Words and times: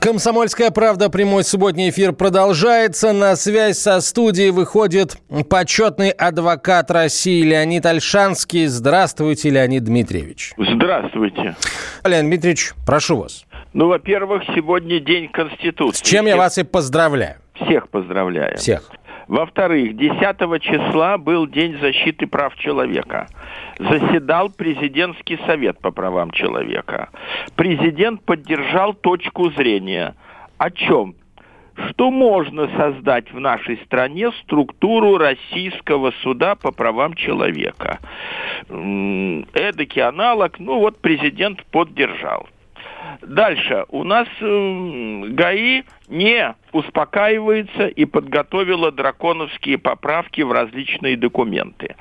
Комсомольская 0.00 0.70
правда. 0.70 1.10
Прямой 1.10 1.44
субботний 1.44 1.90
эфир 1.90 2.14
продолжается. 2.14 3.12
На 3.12 3.36
связь 3.36 3.78
со 3.78 4.00
студией 4.00 4.50
выходит 4.50 5.18
почетный 5.50 6.08
адвокат 6.08 6.90
России 6.90 7.42
Леонид 7.42 7.84
Альшанский. 7.84 8.64
Здравствуйте, 8.64 9.50
Леонид 9.50 9.84
Дмитриевич. 9.84 10.54
Здравствуйте. 10.56 11.54
Леонид 12.02 12.30
Дмитриевич, 12.30 12.72
прошу 12.86 13.18
вас. 13.18 13.44
Ну, 13.74 13.88
во-первых, 13.88 14.42
сегодня 14.54 15.00
День 15.00 15.28
Конституции. 15.28 16.02
С 16.02 16.08
чем 16.08 16.24
я 16.24 16.38
вас 16.38 16.56
и 16.56 16.62
поздравляю. 16.62 17.36
Всех 17.52 17.90
поздравляю. 17.90 18.56
Всех. 18.56 18.90
Во-вторых, 19.28 19.96
10 19.96 20.62
числа 20.62 21.18
был 21.18 21.46
День 21.46 21.78
защиты 21.78 22.26
прав 22.26 22.56
человека. 22.56 23.28
Заседал 23.80 24.50
президентский 24.50 25.38
совет 25.46 25.78
по 25.78 25.90
правам 25.90 26.32
человека. 26.32 27.08
Президент 27.56 28.22
поддержал 28.22 28.92
точку 28.92 29.50
зрения. 29.52 30.16
О 30.58 30.70
чем? 30.70 31.14
Что 31.88 32.10
можно 32.10 32.68
создать 32.76 33.32
в 33.32 33.40
нашей 33.40 33.78
стране 33.86 34.32
структуру 34.42 35.16
российского 35.16 36.10
суда 36.22 36.56
по 36.56 36.72
правам 36.72 37.14
человека. 37.14 38.00
Эдакий 38.68 40.02
аналог, 40.02 40.58
ну 40.58 40.80
вот 40.80 40.98
президент 40.98 41.64
поддержал. 41.66 42.48
Дальше. 43.22 43.84
У 43.88 44.04
нас 44.04 44.28
э, 44.40 45.22
ГАИ 45.28 45.82
не 46.08 46.54
успокаивается 46.72 47.86
и 47.86 48.04
подготовила 48.04 48.92
драконовские 48.92 49.78
поправки 49.78 50.42
в 50.42 50.52
различные 50.52 51.16
документы. 51.16 51.96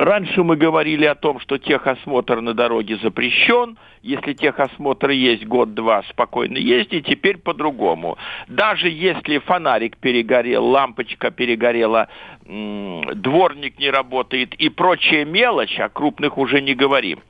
Раньше 0.00 0.42
мы 0.42 0.56
говорили 0.56 1.04
о 1.04 1.14
том, 1.14 1.40
что 1.40 1.58
техосмотр 1.58 2.40
на 2.40 2.54
дороге 2.54 2.96
запрещен. 3.02 3.76
Если 4.00 4.32
техосмотр 4.32 5.10
есть 5.10 5.44
год-два, 5.44 6.02
спокойно 6.04 6.56
ездить. 6.56 7.04
Теперь 7.04 7.36
по-другому. 7.36 8.16
Даже 8.48 8.88
если 8.88 9.36
фонарик 9.36 9.98
перегорел, 9.98 10.64
лампочка 10.64 11.30
перегорела, 11.30 12.08
дворник 12.46 13.78
не 13.78 13.90
работает 13.90 14.54
и 14.54 14.70
прочая 14.70 15.26
мелочь, 15.26 15.78
о 15.78 15.90
крупных 15.90 16.38
уже 16.38 16.62
не 16.62 16.72
говорим, 16.74 17.20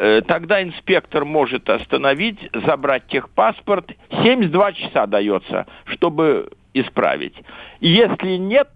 Э, 0.00 0.22
тогда 0.24 0.62
инспектор 0.62 1.24
может 1.24 1.68
остановить, 1.68 2.38
забрать 2.52 3.08
техпаспорт. 3.08 3.90
72 4.22 4.72
часа 4.74 5.06
дается, 5.06 5.66
чтобы 5.86 6.50
исправить. 6.72 7.34
Если 7.80 8.36
нет, 8.36 8.68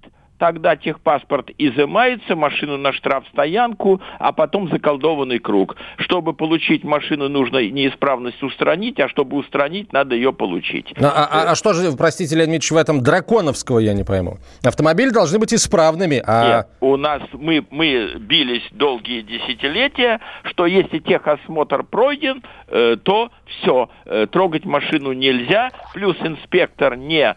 тогда 0.43 0.75
техпаспорт 0.75 1.51
изымается, 1.57 2.35
машину 2.35 2.77
на 2.77 2.93
штрафстоянку, 2.93 4.01
а 4.19 4.33
потом 4.33 4.69
заколдованный 4.71 5.39
круг. 5.39 5.77
Чтобы 5.98 6.33
получить 6.33 6.83
машину, 6.83 7.29
нужно 7.29 7.59
неисправность 7.59 8.43
устранить, 8.43 8.98
а 8.98 9.09
чтобы 9.09 9.37
устранить, 9.37 9.93
надо 9.93 10.17
ее 10.17 10.33
получить. 10.33 10.93
А, 11.01 11.07
а, 11.07 11.29
а, 11.31 11.51
а 11.53 11.55
что 11.55 11.75
же, 11.75 11.93
простите, 11.97 12.35
Леонид 12.35 12.55
Ильич, 12.55 12.73
в 12.73 12.77
этом 12.77 13.05
драконовского 13.05 13.79
я 13.79 13.95
не 13.95 14.03
пойму? 14.03 14.39
Автомобили 14.65 15.11
должны 15.11 15.39
быть 15.39 15.55
исправными, 15.55 16.20
а... 16.27 16.57
Нет, 16.57 16.69
у 16.81 16.97
нас 16.97 17.23
мы, 17.35 17.65
мы 17.70 18.17
бились 18.19 18.67
долгие 18.73 19.20
десятилетия, 19.20 20.19
что 20.42 20.67
если 20.67 20.98
техосмотр 20.98 21.85
пройден, 21.85 22.42
э, 22.67 22.97
то 23.01 23.31
все, 23.47 23.89
э, 24.07 24.27
трогать 24.27 24.64
машину 24.64 25.13
нельзя, 25.13 25.70
плюс 25.95 26.17
инспектор 26.20 26.97
не 26.97 27.36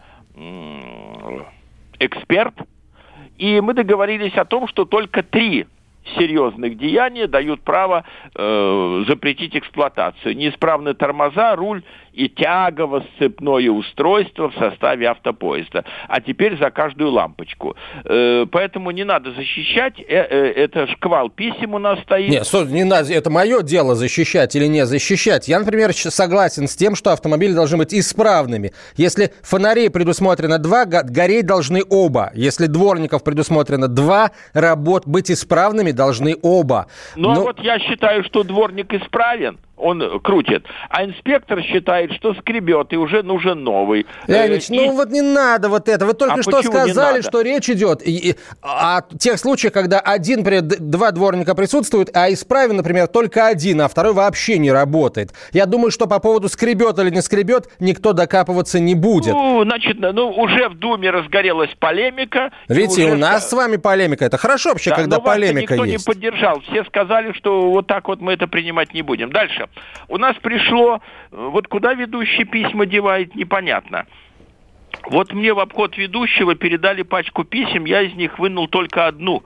эксперт, 2.00 2.54
и 3.38 3.60
мы 3.60 3.74
договорились 3.74 4.34
о 4.36 4.44
том, 4.44 4.68
что 4.68 4.84
только 4.84 5.22
три 5.22 5.66
серьезных 6.16 6.78
деяния 6.78 7.26
дают 7.26 7.62
право 7.62 8.04
э, 8.34 9.04
запретить 9.08 9.56
эксплуатацию. 9.56 10.36
Неисправные 10.36 10.94
тормоза, 10.94 11.56
руль 11.56 11.82
и 12.16 12.28
тягово-сцепное 12.28 13.70
устройство 13.70 14.50
в 14.50 14.54
составе 14.54 15.06
автопоезда. 15.06 15.84
А 16.08 16.20
теперь 16.20 16.58
за 16.58 16.70
каждую 16.70 17.10
лампочку. 17.10 17.76
Э, 18.04 18.46
поэтому 18.50 18.90
не 18.90 19.04
надо 19.04 19.32
защищать. 19.32 20.00
Э, 20.00 20.04
э, 20.08 20.52
это 20.56 20.86
шквал 20.88 21.28
писем 21.28 21.74
у 21.74 21.78
нас 21.78 22.00
стоит. 22.00 22.30
Нет, 22.30 22.50
не 22.70 22.84
надо. 22.84 23.12
Это 23.12 23.28
мое 23.28 23.62
дело 23.62 23.94
защищать 23.94 24.56
или 24.56 24.66
не 24.66 24.86
защищать. 24.86 25.46
Я, 25.46 25.60
например, 25.60 25.92
согласен 25.92 26.68
с 26.68 26.74
тем, 26.74 26.96
что 26.96 27.12
автомобили 27.12 27.52
должны 27.52 27.76
быть 27.76 27.92
исправными. 27.92 28.72
Если 28.96 29.30
фонарей 29.42 29.90
предусмотрено 29.90 30.58
два, 30.58 30.86
гореть 30.86 31.46
должны 31.46 31.82
оба. 31.88 32.30
Если 32.34 32.66
дворников 32.66 33.24
предусмотрено 33.24 33.88
два, 33.88 34.30
работ 34.54 35.06
быть 35.06 35.30
исправными 35.30 35.90
должны 35.90 36.34
оба. 36.40 36.86
Ну, 37.14 37.30
а 37.30 37.34
Но... 37.34 37.42
вот 37.42 37.60
я 37.60 37.78
считаю, 37.78 38.24
что 38.24 38.42
дворник 38.42 38.94
исправен 38.94 39.58
он 39.76 40.20
крутит. 40.20 40.64
А 40.88 41.04
инспектор 41.04 41.60
считает, 41.62 42.12
что 42.12 42.34
скребет, 42.34 42.92
и 42.92 42.96
уже 42.96 43.22
нужен 43.22 43.62
новый. 43.62 44.06
Леонид, 44.26 44.70
э, 44.70 44.74
и... 44.74 44.76
ну 44.76 44.92
вот 44.92 45.10
не 45.10 45.20
надо 45.20 45.68
вот 45.68 45.88
это. 45.88 46.06
Вы 46.06 46.14
только 46.14 46.36
а 46.36 46.42
что 46.42 46.62
сказали, 46.62 47.20
что 47.20 47.42
речь 47.42 47.68
идет 47.68 48.06
и, 48.06 48.30
и, 48.30 48.36
о 48.62 49.02
тех 49.18 49.38
случаях, 49.38 49.72
когда 49.72 50.00
один, 50.00 50.42
два 50.42 51.10
дворника 51.10 51.54
присутствуют, 51.54 52.10
а 52.14 52.32
исправен, 52.32 52.76
например, 52.76 53.06
только 53.06 53.46
один, 53.46 53.80
а 53.82 53.88
второй 53.88 54.14
вообще 54.14 54.58
не 54.58 54.72
работает. 54.72 55.32
Я 55.52 55.66
думаю, 55.66 55.90
что 55.90 56.06
по 56.06 56.18
поводу 56.20 56.48
скребет 56.48 56.98
или 56.98 57.10
не 57.10 57.22
скребет, 57.22 57.68
никто 57.78 58.12
докапываться 58.12 58.80
не 58.80 58.94
будет. 58.94 59.34
Ну, 59.34 59.62
значит, 59.64 59.98
ну, 59.98 60.30
уже 60.30 60.68
в 60.68 60.78
Думе 60.78 61.10
разгорелась 61.10 61.70
полемика. 61.78 62.50
Видите, 62.68 63.04
уже... 63.04 63.14
у 63.14 63.16
нас 63.16 63.48
с 63.48 63.52
вами 63.52 63.76
полемика. 63.76 64.24
Это 64.24 64.38
хорошо 64.38 64.70
вообще, 64.70 64.90
да, 64.90 64.96
когда 64.96 65.20
полемика 65.20 65.74
никто 65.74 65.84
есть. 65.84 65.98
никто 65.98 66.12
не 66.12 66.14
поддержал. 66.14 66.60
Все 66.60 66.84
сказали, 66.84 67.32
что 67.32 67.70
вот 67.70 67.86
так 67.86 68.08
вот 68.08 68.20
мы 68.20 68.32
это 68.32 68.46
принимать 68.46 68.94
не 68.94 69.02
будем. 69.02 69.30
Дальше. 69.30 69.65
У 70.08 70.18
нас 70.18 70.36
пришло, 70.36 71.00
вот 71.30 71.68
куда 71.68 71.94
ведущий 71.94 72.44
письма 72.44 72.86
девает, 72.86 73.34
непонятно. 73.34 74.06
Вот 75.10 75.32
мне 75.32 75.52
в 75.52 75.60
обход 75.60 75.96
ведущего 75.96 76.54
передали 76.54 77.02
пачку 77.02 77.44
писем, 77.44 77.84
я 77.84 78.02
из 78.02 78.14
них 78.14 78.38
вынул 78.38 78.68
только 78.68 79.06
одну. 79.06 79.42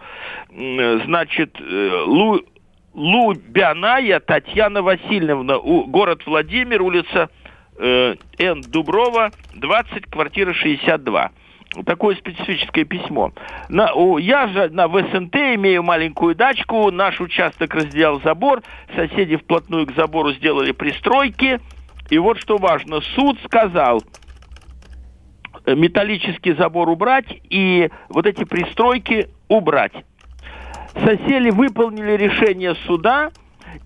Значит, 0.49 1.57
э, 1.61 2.03
Лу, 2.07 2.41
Лубяная 2.95 4.21
Татьяна 4.21 4.83
Васильевна, 4.83 5.59
у, 5.59 5.85
город 5.85 6.23
Владимир, 6.27 6.83
улица 6.83 7.31
э, 7.79 8.15
Н. 8.39 8.63
Дуброва, 8.63 9.31
20, 9.55 10.07
квартира 10.07 10.53
62 10.53 11.31
такое 11.85 12.17
специфическое 12.17 12.85
письмо. 12.85 13.33
На, 13.69 13.93
у, 13.93 14.19
я 14.19 14.49
же 14.49 14.69
на 14.71 14.89
ВСНТ 14.89 15.35
имею 15.55 15.83
маленькую 15.83 16.35
дачку, 16.35 16.91
наш 16.91 17.21
участок 17.21 17.75
разделял 17.75 18.21
забор, 18.23 18.63
соседи 18.95 19.37
вплотную 19.37 19.87
к 19.87 19.95
забору 19.95 20.33
сделали 20.33 20.73
пристройки. 20.73 21.61
И 22.11 22.19
вот 22.19 22.39
что 22.39 22.57
важно, 22.57 23.01
суд 23.15 23.39
сказал, 23.45 24.03
э, 25.65 25.75
металлический 25.75 26.53
забор 26.55 26.89
убрать 26.89 27.41
и 27.49 27.89
вот 28.09 28.27
эти 28.27 28.45
пристройки 28.45 29.29
убрать. 29.49 29.93
Соседи 31.05 31.51
выполнили 31.51 32.17
решение 32.17 32.75
суда, 32.87 33.31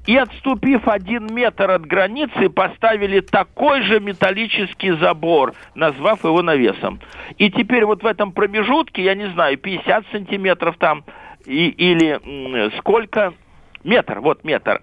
и, 0.07 0.17
отступив 0.17 0.87
один 0.87 1.33
метр 1.33 1.71
от 1.71 1.87
границы, 1.87 2.49
поставили 2.49 3.21
такой 3.21 3.83
же 3.83 4.01
металлический 4.01 4.93
забор, 4.93 5.55
назвав 5.75 6.25
его 6.25 6.43
навесом. 6.43 7.01
И 7.39 7.51
теперь 7.51 7.85
вот 7.85 8.03
в 8.03 8.07
этом 8.07 8.33
промежутке, 8.33 9.03
я 9.03 9.15
не 9.15 9.29
знаю, 9.31 9.57
50 9.57 10.05
сантиметров 10.13 10.77
там 10.79 11.05
и, 11.47 11.69
или 11.69 12.71
сколько, 12.79 13.35
метр, 13.83 14.21
вот 14.21 14.45
метр, 14.45 14.83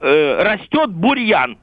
э, 0.00 0.42
растет 0.42 0.92
бурьян. 0.92 1.58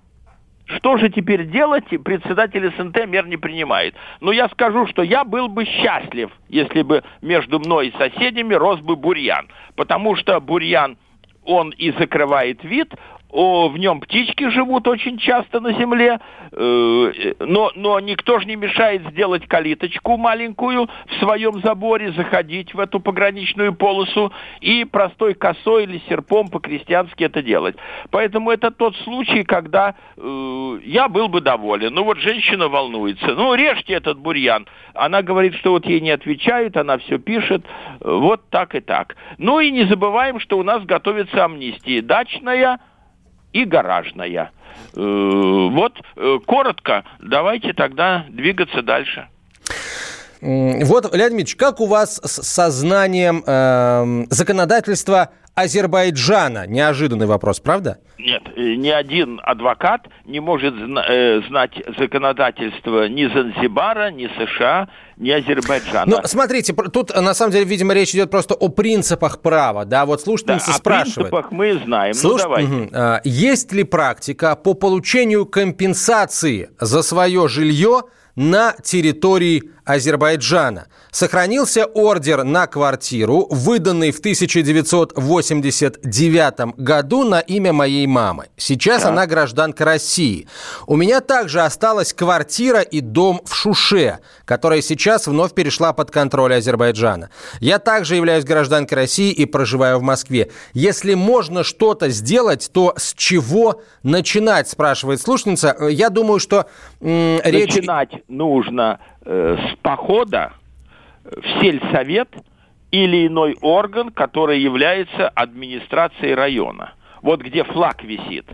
Что 0.66 0.98
же 0.98 1.10
теперь 1.10 1.46
делать? 1.46 1.86
Председатель 2.04 2.72
СНТ 2.78 3.06
мер 3.06 3.28
не 3.28 3.36
принимает. 3.36 3.96
Но 4.22 4.32
я 4.32 4.48
скажу, 4.50 4.88
что 4.88 5.04
я 5.04 5.26
был 5.26 5.50
бы 5.50 5.66
счастлив, 5.66 6.32
если 6.48 6.84
бы 6.84 7.04
между 7.22 7.60
мной 7.60 7.90
и 7.90 7.98
соседями 7.98 8.54
рос 8.54 8.80
бы 8.80 8.96
бурьян. 8.96 9.50
Потому 9.76 10.16
что 10.16 10.40
бурьян 10.40 10.98
он 11.46 11.72
и 11.72 11.92
закрывает 11.92 12.64
вид, 12.64 12.94
о, 13.34 13.68
в 13.68 13.78
нем 13.80 14.00
птички 14.00 14.48
живут 14.50 14.88
очень 14.88 15.18
часто 15.18 15.60
на 15.60 15.74
земле, 15.74 16.20
э, 16.52 17.34
но, 17.40 17.72
но 17.74 18.00
никто 18.00 18.38
же 18.38 18.46
не 18.46 18.56
мешает 18.56 19.02
сделать 19.10 19.48
калиточку 19.48 20.18
маленькую 20.18 20.88
в 21.08 21.20
своем 21.20 21.60
заборе, 21.62 22.12
заходить 22.12 22.76
в 22.76 22.80
эту 22.80 23.00
пограничную 23.00 23.74
полосу 23.74 24.32
и 24.62 24.86
простой 24.86 25.34
косой 25.34 25.86
или 25.86 26.00
серпом 26.08 26.50
по-крестьянски 26.50 27.24
это 27.24 27.42
делать. 27.42 27.76
Поэтому 28.12 28.52
это 28.52 28.70
тот 28.70 28.96
случай, 28.98 29.44
когда 29.44 29.96
э, 30.16 30.80
я 30.86 31.10
был 31.10 31.28
бы 31.28 31.42
доволен. 31.42 31.92
Ну 31.92 32.04
вот 32.04 32.20
женщина 32.20 32.68
волнуется, 32.68 33.34
ну 33.34 33.56
режьте 33.56 33.94
этот 33.94 34.20
бурьян. 34.20 34.68
Она 34.94 35.24
говорит, 35.24 35.56
что 35.56 35.72
вот 35.72 35.88
ей 35.88 36.02
не 36.02 36.12
отвечают, 36.12 36.78
она 36.78 37.00
все 37.00 37.18
пишет, 37.18 37.66
вот 38.00 38.48
так 38.52 38.76
и 38.76 38.80
так. 38.80 39.16
Ну 39.40 39.60
и 39.60 39.72
не 39.72 39.86
забываем, 39.86 40.40
что 40.40 40.60
у 40.60 40.64
нас 40.64 40.84
готовится 40.84 41.46
амнистия 41.46 42.04
дачная, 42.04 42.80
и 43.54 43.66
гаражная. 43.66 44.52
Э, 44.96 45.70
вот 45.72 45.94
э, 46.16 46.40
коротко, 46.46 47.04
давайте 47.20 47.74
тогда 47.74 48.26
двигаться 48.30 48.82
дальше. 48.82 49.28
Вот, 50.42 51.16
Леонид 51.16 51.38
Ильич, 51.38 51.56
как 51.56 51.80
у 51.80 51.86
вас 51.86 52.20
с 52.22 52.44
сознанием 52.44 53.44
э, 53.48 54.26
законодательства 54.30 55.32
Азербайджана? 55.56 56.66
Неожиданный 56.68 57.28
вопрос, 57.28 57.60
правда? 57.60 58.00
Нет, 58.18 58.42
э, 58.56 58.76
ни 58.76 58.90
один 58.90 59.40
адвокат 59.44 60.08
не 60.26 60.40
может 60.40 60.74
э, 60.74 61.42
знать 61.48 61.72
законодательство 62.00 63.08
ни 63.08 63.26
Занзибара, 63.28 64.10
ни 64.10 64.28
США, 64.28 64.88
ни 65.18 65.30
Азербайджана. 65.30 66.06
Ну, 66.08 66.18
смотрите, 66.26 66.74
тут 66.74 67.16
на 67.16 67.34
самом 67.34 67.52
деле, 67.52 67.66
видимо, 67.66 67.94
речь 67.94 68.16
идет 68.16 68.32
просто 68.32 68.56
о 68.56 68.70
принципах 68.70 69.42
права, 69.42 69.86
да? 69.86 70.06
Вот 70.06 70.22
слушательница 70.22 70.72
да, 70.72 70.74
спрашивает. 70.74 71.34
о 71.34 71.42
принципах 71.42 71.52
мы 71.52 71.74
знаем. 71.84 72.14
Слуш... 72.16 72.42
Ну, 72.42 72.50
давайте. 72.50 72.72
Угу. 72.72 72.90
Есть 73.26 73.74
ли 73.74 73.84
практика 73.84 74.56
по 74.56 74.74
получению 74.74 75.46
компенсации 75.46 76.70
за 76.80 77.04
свое 77.04 77.48
жилье 77.48 78.04
на 78.36 78.74
территории 78.84 79.64
Азербайджана. 79.86 80.88
Сохранился 81.12 81.86
ордер 81.86 82.44
на 82.44 82.68
квартиру, 82.68 83.48
выданный 83.50 84.12
в 84.12 84.20
1989 84.20 86.76
году 86.78 87.24
на 87.24 87.40
имя 87.40 87.74
моей 87.74 88.06
мамы. 88.08 88.48
Сейчас 88.58 89.04
да. 89.04 89.10
она 89.10 89.28
гражданка 89.28 89.86
России. 89.86 90.48
У 90.88 90.96
меня 90.96 91.22
также 91.22 91.62
осталась 91.62 92.14
квартира 92.14 92.82
и 92.82 93.02
дом 93.02 93.42
в 93.46 93.54
Шуше, 93.54 94.18
которая 94.46 94.82
сейчас 94.82 95.28
вновь 95.28 95.54
перешла 95.54 95.94
под 95.94 96.10
контроль 96.12 96.56
Азербайджана. 96.56 97.30
Я 97.60 97.78
также 97.80 98.16
являюсь 98.16 98.46
гражданкой 98.46 98.96
России 98.96 99.32
и 99.32 99.46
проживаю 99.46 100.00
в 100.00 100.02
Москве. 100.02 100.50
Если 100.74 101.14
можно 101.14 101.64
что-то 101.64 102.10
сделать, 102.10 102.72
то 102.74 102.96
с 102.98 103.14
чего 103.14 103.82
начинать, 104.02 104.68
спрашивает 104.70 105.22
слушница. 105.22 105.78
Я 105.90 106.10
думаю, 106.10 106.40
что 106.40 106.66
м, 107.02 107.40
речь... 107.44 107.76
Начинать 107.76 108.24
нужно 108.28 109.00
Э, 109.26 109.58
с 109.58 109.76
похода 109.78 110.54
в 111.24 111.62
сельсовет 111.62 112.30
или 112.92 113.28
иной 113.28 113.56
орган, 113.62 114.10
который 114.10 114.60
является 114.60 115.30
администрацией 115.30 116.34
района. 116.34 116.94
Вот 117.22 117.40
где 117.42 117.64
флаг 117.64 118.04
висит, 118.04 118.46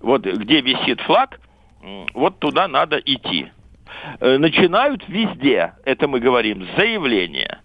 вот 0.00 0.26
где 0.26 0.60
висит 0.60 1.00
флаг, 1.00 1.40
вот 2.12 2.38
туда 2.38 2.68
надо 2.68 2.98
идти. 2.98 3.50
Э, 4.20 4.36
начинают 4.36 5.08
везде, 5.08 5.72
это 5.86 6.06
мы 6.06 6.20
говорим, 6.20 6.66
заявление. 6.76 7.60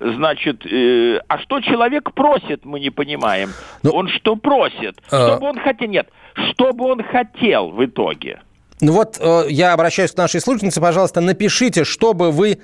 Значит, 0.00 0.66
э, 0.66 1.20
а 1.28 1.38
что 1.38 1.60
человек 1.60 2.12
просит, 2.12 2.64
мы 2.64 2.80
не 2.80 2.90
понимаем. 2.90 3.50
Но... 3.84 3.90
Ну, 3.90 3.96
он 3.98 4.08
что 4.08 4.34
просит? 4.34 5.00
А... 5.12 5.28
Что 5.28 5.38
бы 5.38 5.46
он 5.46 5.60
хотел? 5.60 5.88
Нет, 5.88 6.08
что 6.34 6.72
бы 6.72 6.86
он 6.86 7.04
хотел 7.04 7.70
в 7.70 7.84
итоге? 7.84 8.40
Ну 8.80 8.92
вот 8.92 9.18
э, 9.20 9.44
я 9.48 9.72
обращаюсь 9.72 10.12
к 10.12 10.16
нашей 10.16 10.40
слушательнице, 10.40 10.80
пожалуйста, 10.80 11.20
напишите, 11.20 11.84
что 11.84 12.14
бы 12.14 12.30
вы 12.30 12.60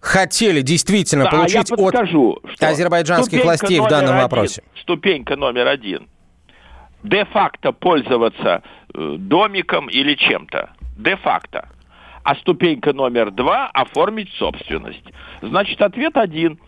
хотели 0.00 0.60
действительно 0.60 1.24
да, 1.24 1.30
получить 1.30 1.70
от 1.70 1.78
подскажу, 1.78 2.40
азербайджанских 2.60 3.42
властей 3.42 3.80
в 3.80 3.88
данном 3.88 4.10
один, 4.10 4.22
вопросе. 4.22 4.62
Ступенька 4.80 5.36
номер 5.36 5.66
один. 5.66 6.08
Де-факто 7.02 7.72
пользоваться 7.72 8.62
э, 8.94 9.16
домиком 9.18 9.88
или 9.88 10.14
чем-то. 10.14 10.70
Де-факто. 10.96 11.68
А 12.22 12.34
ступенька 12.36 12.92
номер 12.92 13.30
два– 13.30 13.70
оформить 13.74 14.32
собственность. 14.38 15.04
Значит, 15.42 15.80
ответ 15.80 16.16
один. 16.16 16.58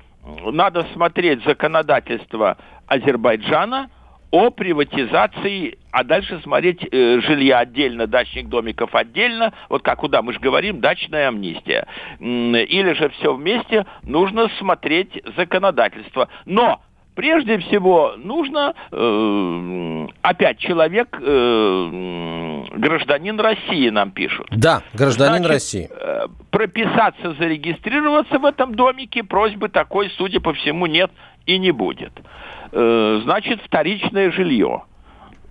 Надо 0.45 0.87
смотреть 0.93 1.45
законодательство 1.45 2.59
Азербайджана– 2.87 3.91
о 4.31 4.51
приватизации, 4.51 5.79
а 5.91 6.05
дальше 6.05 6.41
смотреть 6.43 6.87
э, 6.91 7.21
жилья 7.21 7.61
отдельно, 7.61 8.07
дачных 8.07 8.49
домиков 8.49 8.95
отдельно, 8.95 9.53
вот 9.69 9.83
как 9.83 9.99
куда 9.99 10.23
мы 10.23 10.33
же 10.33 10.41
говорим, 10.41 10.81
дачная 10.81 11.29
амнистия. 11.29 11.87
Или 12.21 12.93
же 12.95 13.09
все 13.11 13.35
вместе 13.35 13.87
нужно 14.03 14.49
смотреть 14.59 15.23
законодательство. 15.37 16.29
Но 16.45 16.81
прежде 17.19 17.59
всего 17.59 18.15
нужно 18.17 18.75
э, 18.93 20.07
опять 20.23 20.59
человек 20.59 21.19
э, 21.21 22.65
гражданин 22.77 23.41
России 23.41 23.89
нам 23.89 24.13
пишут. 24.13 24.47
Да, 24.51 24.83
гражданин 24.95 25.39
Значит, 25.39 25.51
России. 25.51 25.91
Э, 25.91 26.27
прописаться, 26.51 27.35
зарегистрироваться 27.35 28.39
в 28.39 28.45
этом 28.45 28.75
домике 28.77 29.25
просьбы 29.25 29.69
такой, 29.69 30.13
судя 30.17 30.41
по 30.41 30.55
всему, 30.55 30.87
нет 30.87 31.11
и 31.49 31.59
не 31.59 31.73
будет. 31.73 32.13
Э, 32.73 33.21
значит, 33.25 33.61
вторичное 33.63 34.31
жилье. 34.31 34.83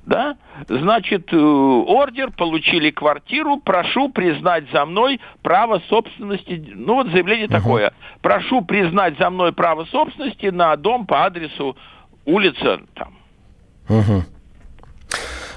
Да? 0.05 0.37
Значит, 0.69 1.33
э, 1.33 1.37
ордер, 1.37 2.31
получили 2.31 2.91
квартиру, 2.91 3.57
прошу 3.57 4.09
признать 4.09 4.71
за 4.71 4.85
мной 4.85 5.19
право 5.41 5.81
собственности. 5.89 6.63
Ну 6.73 6.93
вот 6.93 7.07
заявление 7.07 7.47
uh-huh. 7.47 7.51
такое. 7.51 7.93
Прошу 8.21 8.61
признать 8.61 9.17
за 9.17 9.29
мной 9.29 9.51
право 9.51 9.85
собственности 9.85 10.45
на 10.45 10.75
дом 10.77 11.07
по 11.07 11.25
адресу 11.25 11.75
улица 12.25 12.79
там. 12.93 13.17
Uh-huh. 13.89 14.21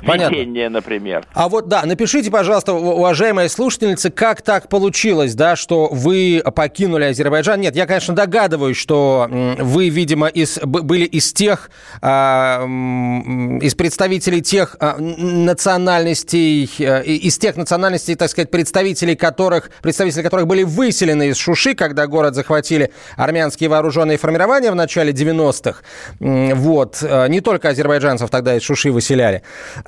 Понятно. 0.07 0.35
Весеннее, 0.35 0.69
например. 0.69 1.25
А 1.35 1.49
вот, 1.49 1.69
да, 1.69 1.83
напишите, 1.85 2.31
пожалуйста, 2.31 2.73
уважаемая 2.73 3.49
слушательница, 3.49 4.11
как 4.11 4.43
так 4.43 4.69
получилось, 4.69 5.35
да, 5.35 5.57
что 5.57 5.89
вы 5.91 6.43
покинули 6.55 7.05
Азербайджан? 7.05 7.61
Нет, 7.61 7.77
я, 7.77 7.87
конечно, 7.87 8.15
догадываюсь, 8.15 8.77
что 8.77 9.29
вы, 9.31 9.89
видимо, 9.89 10.29
из, 10.29 10.59
были 10.59 11.05
из 11.05 11.33
тех, 11.33 11.71
а, 12.01 12.65
из 13.61 13.75
представителей 13.75 14.43
тех 14.43 14.77
а, 14.81 14.97
национальностей, 14.99 16.71
а, 16.81 17.01
из 17.01 17.39
тех 17.39 17.57
национальностей, 17.57 18.15
так 18.15 18.31
сказать, 18.31 18.51
представителей 18.51 19.17
которых, 19.17 19.71
представители 19.83 20.23
которых 20.23 20.47
были 20.47 20.63
выселены 20.63 21.29
из 21.29 21.37
Шуши, 21.37 21.75
когда 21.75 22.07
город 22.07 22.35
захватили 22.35 22.93
армянские 23.17 23.69
вооруженные 23.69 24.19
формирования 24.19 24.71
в 24.71 24.75
начале 24.75 25.13
90-х. 25.13 25.81
Вот. 26.19 26.99
А, 27.03 27.27
не 27.27 27.41
только 27.41 27.69
азербайджанцев 27.69 28.31
тогда 28.31 28.57
из 28.57 28.63
Шуши 28.63 28.91
выселяли. 28.91 29.43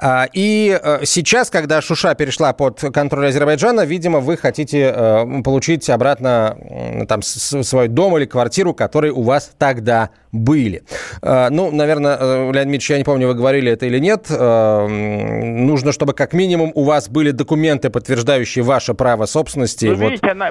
А, 0.04 0.26
и 0.32 0.76
э, 0.82 1.04
сейчас, 1.04 1.48
когда 1.48 1.80
Шуша 1.80 2.16
перешла 2.16 2.52
под 2.52 2.80
контроль 2.92 3.28
Азербайджана, 3.28 3.84
видимо, 3.84 4.18
вы 4.18 4.36
хотите 4.36 4.92
э, 4.92 5.42
получить 5.44 5.88
обратно 5.88 7.06
там 7.08 7.22
свой 7.22 7.86
дом 7.86 8.18
или 8.18 8.24
квартиру, 8.24 8.74
которые 8.74 9.12
у 9.12 9.22
вас 9.22 9.54
тогда 9.56 10.10
были. 10.32 10.82
А, 11.22 11.50
ну, 11.50 11.70
наверное, 11.70 12.18
э, 12.18 12.52
Леонид 12.52 12.72
Ильич, 12.72 12.90
я 12.90 12.98
не 12.98 13.04
помню, 13.04 13.28
вы 13.28 13.34
говорили 13.34 13.70
это 13.70 13.86
или 13.86 14.00
нет. 14.00 14.28
Нужно, 14.28 15.92
чтобы 15.92 16.14
как 16.14 16.32
минимум 16.32 16.72
у 16.74 16.82
вас 16.82 17.08
были 17.08 17.30
документы, 17.30 17.88
подтверждающие 17.88 18.64
ваше 18.64 18.94
право 18.94 19.26
собственности. 19.26 19.86
Ну, 19.86 19.94
вот. 19.94 20.10
видите, 20.10 20.30
она, 20.30 20.50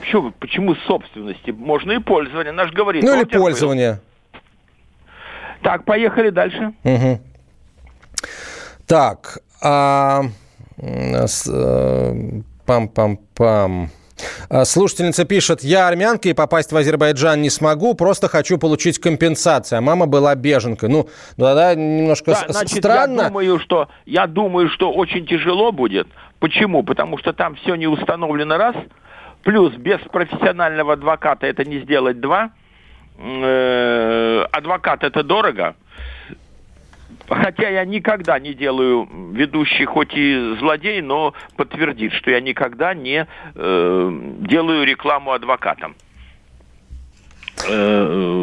почему, 0.00 0.32
почему 0.40 0.74
собственности? 0.88 1.52
Можно 1.52 1.92
и 1.92 1.98
пользование. 2.00 2.50
Наш 2.50 2.72
говорит. 2.72 3.04
Ну, 3.04 3.14
или 3.14 3.24
пользование. 3.24 4.00
Был. 4.32 4.40
Так, 5.62 5.84
поехали 5.84 6.30
дальше. 6.30 6.72
Угу. 6.82 7.20
Так, 8.90 9.38
а... 9.62 10.22
Э, 10.82 11.26
пам-пам-пам. 12.66 13.86
А, 14.48 14.64
слушательница 14.64 15.24
пишет, 15.24 15.62
я 15.62 15.86
армянка 15.86 16.28
и 16.28 16.32
попасть 16.32 16.72
в 16.72 16.76
Азербайджан 16.76 17.40
не 17.40 17.50
смогу, 17.50 17.94
просто 17.94 18.26
хочу 18.26 18.58
получить 18.58 18.98
компенсацию. 18.98 19.78
А 19.78 19.80
мама 19.80 20.06
была 20.06 20.34
беженкой. 20.34 20.88
Ну, 20.88 21.08
тогда 21.36 21.76
немножко 21.76 22.32
да, 22.32 22.52
значит, 22.52 22.78
странно. 22.78 23.22
Я 23.22 23.28
думаю, 23.28 23.60
что, 23.60 23.88
я 24.06 24.26
думаю, 24.26 24.68
что 24.70 24.90
очень 24.90 25.24
тяжело 25.24 25.70
будет. 25.70 26.08
Почему? 26.40 26.82
Потому 26.82 27.16
что 27.18 27.32
там 27.32 27.54
все 27.54 27.76
не 27.76 27.86
установлено 27.86 28.56
раз. 28.56 28.74
Плюс 29.44 29.72
без 29.74 30.00
профессионального 30.00 30.94
адвоката 30.94 31.46
это 31.46 31.64
не 31.64 31.78
сделать 31.78 32.20
два. 32.20 32.50
Э, 33.18 34.46
адвокат 34.50 35.04
это 35.04 35.22
дорого. 35.22 35.76
Хотя 37.30 37.68
я 37.68 37.84
никогда 37.84 38.40
не 38.40 38.54
делаю 38.54 39.08
ведущий, 39.32 39.84
хоть 39.84 40.14
и 40.14 40.56
злодей, 40.58 41.00
но 41.00 41.32
подтвердит, 41.56 42.12
что 42.14 42.32
я 42.32 42.40
никогда 42.40 42.92
не 42.92 43.24
э, 43.54 44.10
делаю 44.40 44.84
рекламу 44.84 45.30
адвокатам. 45.30 45.94
Э, 47.68 48.40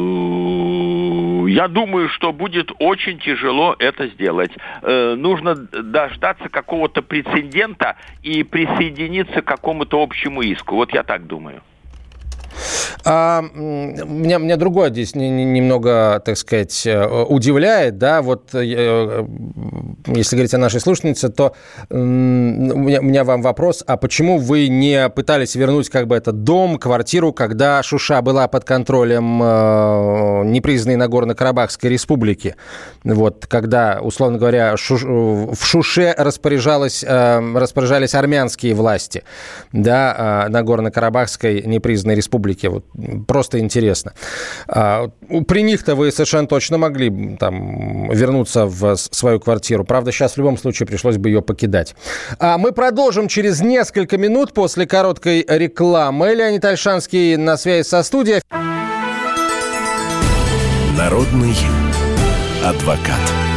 я 1.50 1.68
думаю, 1.68 2.08
что 2.08 2.32
будет 2.32 2.72
очень 2.80 3.20
тяжело 3.20 3.76
это 3.78 4.08
сделать. 4.08 4.52
Э, 4.82 5.16
нужно 5.16 5.56
дождаться 5.56 6.48
какого-то 6.48 7.02
прецедента 7.02 7.98
и 8.24 8.44
присоединиться 8.44 9.42
к 9.42 9.46
какому-то 9.46 10.02
общему 10.02 10.42
иску. 10.44 10.76
Вот 10.76 10.94
я 10.94 11.04
так 11.04 11.28
думаю. 11.28 11.62
А, 13.10 13.42
меня, 13.42 14.38
меня 14.38 14.58
другое 14.58 14.90
здесь 14.90 15.16
немного, 15.16 16.22
так 16.26 16.36
сказать, 16.38 16.86
э, 16.86 17.08
удивляет, 17.08 17.98
да, 17.98 18.22
вот 18.22 18.54
э, 18.54 19.26
если 20.08 20.36
говорить 20.36 20.54
о 20.54 20.58
нашей 20.58 20.82
слушательнице, 20.82 21.30
то 21.30 21.54
у 21.90 21.96
меня, 21.96 23.00
у 23.00 23.04
меня 23.04 23.24
вам 23.24 23.42
вопрос, 23.42 23.82
а 23.88 23.96
почему 23.96 24.40
вы 24.40 24.68
не 24.68 25.08
пытались 25.08 25.56
вернуть 25.56 25.90
как 25.90 26.08
бы 26.08 26.18
этот 26.18 26.44
дом, 26.44 26.78
квартиру, 26.78 27.32
когда 27.32 27.82
Шуша 27.82 28.22
была 28.22 28.50
под 28.50 28.66
контролем 28.66 29.42
э, 29.42 30.44
непризнанной 30.44 30.98
Нагорно-Карабахской 30.98 31.90
республики, 31.90 32.58
вот, 33.06 33.48
когда, 33.48 34.00
условно 34.02 34.38
говоря, 34.38 34.76
Шуш, 34.76 35.04
в 35.04 35.64
Шуше 35.64 36.14
распоряжалось, 36.18 37.06
э, 37.08 37.54
распоряжались 37.56 38.16
армянские 38.16 38.74
власти, 38.74 39.24
да, 39.72 40.48
э, 40.48 40.52
Нагорно-Карабахской 40.52 41.62
непризнанной 41.66 42.16
республики, 42.16 42.68
вот, 42.68 42.84
просто 43.28 43.60
интересно. 43.60 44.14
А, 44.68 45.10
при 45.48 45.62
них-то 45.62 45.96
вы 45.96 46.12
совершенно 46.12 46.48
точно 46.48 46.78
могли 46.78 47.38
там 47.38 48.10
вернуться 48.10 48.66
в 48.66 48.96
свою 48.96 49.40
квартиру. 49.40 49.84
Правда, 49.84 50.12
сейчас 50.12 50.34
в 50.34 50.38
любом 50.38 50.58
случае 50.58 50.88
пришлось 50.88 51.18
бы 51.18 51.30
ее 51.30 51.42
покидать. 51.42 51.96
А 52.40 52.58
мы 52.58 52.72
продолжим 52.72 53.28
через 53.28 53.62
несколько 53.62 54.18
минут 54.18 54.54
после 54.54 54.86
короткой 54.86 55.46
рекламы. 55.48 56.34
Леонид 56.34 56.64
Альшанский 56.66 57.36
на 57.36 57.58
связи 57.58 57.88
со 57.88 58.04
студией. 58.04 58.42
Народный 60.98 61.56
адвокат. 62.64 63.57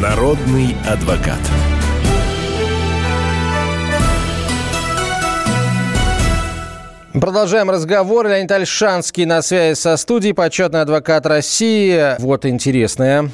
Народный 0.00 0.76
адвокат. 0.88 1.38
Продолжаем 7.20 7.70
разговор. 7.70 8.26
Леонид 8.26 8.50
Альшанский 8.50 9.24
на 9.24 9.40
связи 9.40 9.78
со 9.78 9.96
студией, 9.96 10.34
почетный 10.34 10.82
адвокат 10.82 11.26
России. 11.26 12.20
Вот 12.20 12.44
интересное 12.44 13.30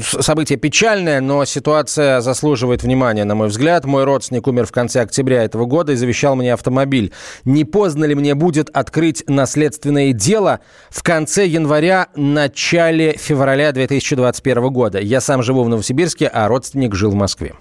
событие 0.00 0.58
печальное, 0.58 1.20
но 1.20 1.44
ситуация 1.44 2.20
заслуживает 2.20 2.82
внимания, 2.82 3.24
на 3.24 3.34
мой 3.34 3.48
взгляд. 3.48 3.84
Мой 3.84 4.04
родственник 4.04 4.46
умер 4.46 4.66
в 4.66 4.72
конце 4.72 5.02
октября 5.02 5.42
этого 5.42 5.66
года 5.66 5.92
и 5.92 5.96
завещал 5.96 6.36
мне 6.36 6.52
автомобиль. 6.52 7.12
Не 7.44 7.64
поздно 7.64 8.04
ли 8.04 8.14
мне 8.14 8.34
будет 8.34 8.68
открыть 8.70 9.24
наследственное 9.28 10.12
дело 10.12 10.60
в 10.90 11.02
конце 11.02 11.46
января, 11.46 12.08
начале 12.14 13.12
февраля 13.12 13.72
2021 13.72 14.68
года? 14.72 15.00
Я 15.00 15.20
сам 15.20 15.42
живу 15.42 15.64
в 15.64 15.68
Новосибирске, 15.68 16.26
а 16.26 16.48
родственник 16.48 16.94
жил 16.94 17.10
в 17.10 17.14
Москве. 17.14 17.54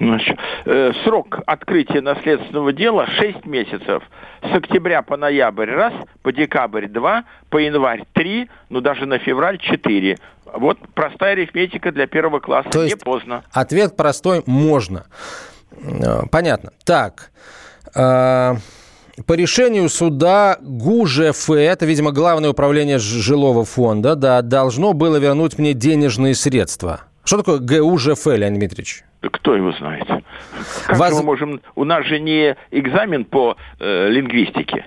Значит, 0.00 0.38
э, 0.64 0.92
срок 1.04 1.40
открытия 1.46 2.00
наследственного 2.00 2.72
дела 2.72 3.06
6 3.06 3.44
месяцев. 3.44 4.02
С 4.40 4.54
октября 4.54 5.02
по 5.02 5.16
ноябрь 5.16 5.70
раз, 5.70 5.92
по 6.22 6.32
декабрь 6.32 6.86
два, 6.86 7.24
по 7.50 7.58
январь 7.58 8.04
три, 8.14 8.48
ну 8.70 8.80
даже 8.80 9.04
на 9.04 9.18
февраль 9.18 9.58
четыре. 9.58 10.18
Вот 10.54 10.78
простая 10.94 11.32
арифметика 11.32 11.90
для 11.90 12.06
первого 12.06 12.40
класса. 12.40 12.70
То 12.70 12.82
есть 12.82 12.94
Не 12.94 13.00
поздно. 13.00 13.44
Ответ 13.52 13.96
простой– 13.96 14.42
можно. 14.46 15.06
Э, 15.72 16.22
понятно. 16.30 16.72
Так. 16.84 17.30
Э, 17.94 18.54
по 19.26 19.32
решению 19.32 19.88
суда 19.88 20.58
ГУЖФ, 20.60 21.50
это, 21.50 21.86
видимо, 21.86 22.12
Главное 22.12 22.50
управление 22.50 22.98
жилого 22.98 23.64
фонда, 23.64 24.14
да, 24.14 24.42
должно 24.42 24.92
было 24.92 25.16
вернуть 25.16 25.58
мне 25.58 25.72
денежные 25.72 26.34
средства. 26.34 27.02
Что 27.24 27.38
такое 27.38 27.58
ГУЖФ, 27.58 28.26
Леонид 28.26 28.58
Дмитриевич? 28.58 29.04
Кто 29.30 29.54
его 29.54 29.72
знает? 29.72 30.06
Как 30.86 30.98
Воз... 30.98 31.12
мы 31.12 31.22
можем... 31.22 31.60
У 31.74 31.84
нас 31.84 32.04
же 32.06 32.18
не 32.20 32.56
экзамен 32.70 33.24
по 33.24 33.56
э, 33.78 34.08
лингвистике. 34.08 34.86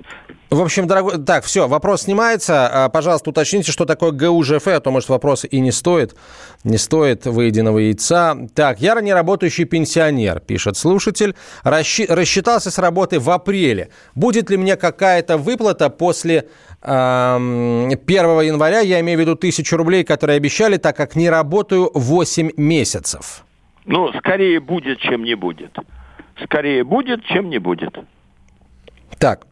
В 0.50 0.62
общем, 0.62 0.88
дорогой... 0.88 1.18
Так, 1.18 1.44
все, 1.44 1.68
вопрос 1.68 2.04
снимается. 2.04 2.86
А, 2.86 2.90
пожалуйста, 2.90 3.32
уточните, 3.32 3.72
что 3.72 3.86
такое 3.86 4.12
ГУЖФ, 4.12 4.66
а 4.68 4.80
то, 4.80 4.92
может, 4.92 5.10
вопрос 5.10 5.46
и 5.50 5.60
не 5.60 5.72
стоит. 5.72 6.16
Не 6.64 6.78
стоит 6.78 7.26
выеденного 7.26 7.80
яйца. 7.80 8.38
Так, 8.56 8.80
я 8.80 9.00
не 9.02 9.14
работающий 9.14 9.66
пенсионер, 9.66 10.40
пишет 10.40 10.78
слушатель. 10.78 11.36
Расщ... 11.64 12.02
Рассчитался 12.08 12.72
с 12.72 12.78
работы 12.78 13.20
в 13.20 13.30
апреле. 13.30 13.90
Будет 14.16 14.50
ли 14.50 14.56
мне 14.56 14.78
какая-то 14.78 15.38
выплата 15.38 15.90
после 15.90 16.48
э, 16.82 17.36
1 17.36 17.98
января? 18.42 18.80
Я 18.80 19.02
имею 19.02 19.18
в 19.18 19.22
виду 19.22 19.36
тысячу 19.36 19.76
рублей, 19.76 20.06
которые 20.06 20.38
обещали, 20.38 20.78
так 20.78 20.96
как 20.96 21.18
не 21.18 21.30
работаю 21.30 21.92
8 21.94 22.52
месяцев. 22.56 23.44
Ну, 23.88 24.12
скорее 24.20 24.60
будет, 24.60 25.00
чем 25.00 25.24
не 25.24 25.36
будет. 25.36 25.76
Скорее 26.44 26.84
будет, 26.84 27.24
чем 27.26 27.50
не 27.50 27.58
будет. 27.58 27.98
Так. 29.18 29.48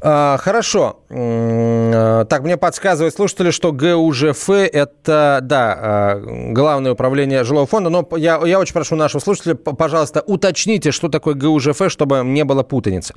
А, 0.00 0.36
хорошо. 0.38 1.00
А, 1.10 2.24
так, 2.24 2.42
мне 2.42 2.56
подсказывает 2.56 3.14
слушатели, 3.14 3.50
что 3.50 3.72
ГУЖФ– 3.72 4.48
это, 4.50 5.40
да, 5.42 5.76
а, 5.76 6.22
Главное 6.52 6.92
управление 6.92 7.42
жилого 7.42 7.66
фонда. 7.66 7.90
Но 7.90 8.08
я, 8.16 8.40
я 8.46 8.60
очень 8.60 8.74
прошу 8.74 8.94
нашего 8.94 9.20
слушателя, 9.20 9.56
пожалуйста, 9.56 10.22
уточните, 10.24 10.92
что 10.92 11.08
такое 11.08 11.34
ГУЖФ, 11.34 11.90
чтобы 11.90 12.22
не 12.24 12.44
было 12.44 12.62
путаницы. 12.62 13.14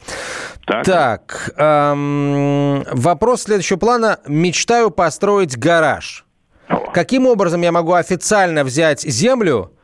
Так, 0.66 0.86
так 0.86 1.54
эм, 1.56 2.84
вопрос 2.92 3.44
следующего 3.44 3.78
плана. 3.78 4.18
Мечтаю 4.28 4.90
построить 4.90 5.56
гараж. 5.56 6.26
Каким 6.96 7.28
образом 7.28 7.62
я 7.62 7.72
могу 7.72 7.94
официально 7.94 8.64
взять 8.64 9.02
землю– 9.02 9.74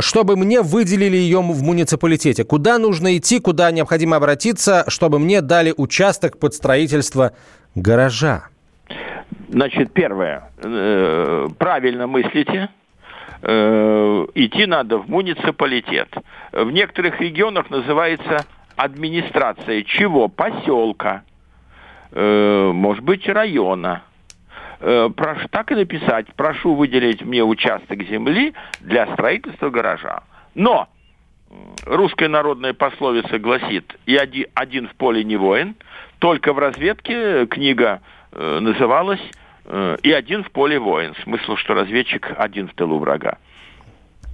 чтобы 0.00 0.36
мне 0.36 0.62
выделили 0.62 1.16
ее 1.16 1.40
в 1.40 1.62
муниципалитете. 1.62 2.44
Куда 2.44 2.78
нужно 2.78 3.16
идти, 3.16 3.40
куда 3.40 3.70
необходимо 3.70 4.16
обратиться, 4.16 4.84
чтобы 4.88 5.18
мне 5.18 5.40
дали 5.40 5.74
участок 5.76 6.38
под 6.38 6.54
строительство 6.54 7.32
гаража? 7.74 8.44
Значит, 9.48 9.92
первое. 9.92 10.50
Э, 10.62 11.48
правильно 11.58 12.06
мыслите. 12.06 12.68
Э, 13.42 14.26
идти 14.34 14.66
надо 14.66 14.98
в 14.98 15.08
муниципалитет. 15.08 16.08
В 16.52 16.70
некоторых 16.70 17.20
регионах 17.20 17.70
называется 17.70 18.44
администрация 18.76 19.82
чего? 19.82 20.28
Поселка. 20.28 21.22
Может 22.12 23.04
быть, 23.04 23.28
района 23.28 24.02
Э, 24.02 24.09
прошу, 24.80 25.48
так 25.50 25.70
и 25.72 25.74
написать, 25.74 26.26
прошу 26.34 26.74
выделить 26.74 27.22
мне 27.22 27.44
участок 27.44 28.02
земли 28.04 28.54
для 28.80 29.12
строительства 29.12 29.70
гаража. 29.70 30.22
Но 30.54 30.88
русская 31.84 32.28
народная 32.28 32.74
пословица 32.74 33.38
гласит, 33.38 33.96
и 34.06 34.16
один, 34.16 34.46
один 34.54 34.88
в 34.88 34.94
поле 34.94 35.24
не 35.24 35.36
воин, 35.36 35.76
только 36.18 36.52
в 36.52 36.58
разведке 36.58 37.46
книга 37.46 38.00
э, 38.32 38.58
называлась 38.60 39.20
э, 39.64 39.96
«И 40.02 40.12
один 40.12 40.44
в 40.44 40.50
поле 40.50 40.78
воин». 40.78 41.14
Смысл, 41.22 41.56
что 41.56 41.74
разведчик 41.74 42.32
один 42.36 42.68
в 42.68 42.74
тылу 42.74 42.98
врага. 42.98 43.38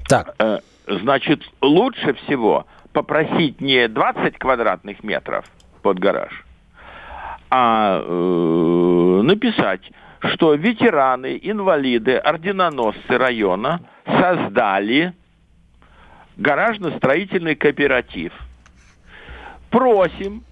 Так. 0.09 0.35
Э, 0.39 0.59
значит, 0.87 1.43
лучше 1.61 2.15
всего 2.15 2.67
попросить 2.93 3.61
не 3.61 3.89
20 3.89 4.39
квадратных 4.39 5.03
метров 5.03 5.45
под 5.83 5.99
гараж, 5.99 6.45
а 7.51 8.01
э, 8.03 9.21
написать 9.23 9.83
что 10.33 10.55
ветераны, 10.55 11.39
инвалиды, 11.43 12.17
орденоносцы 12.17 13.19
района 13.19 13.81
создали 14.05 15.13
гаражно-строительный 16.37 17.55
кооператив. 17.55 18.33
Просим 19.71 20.45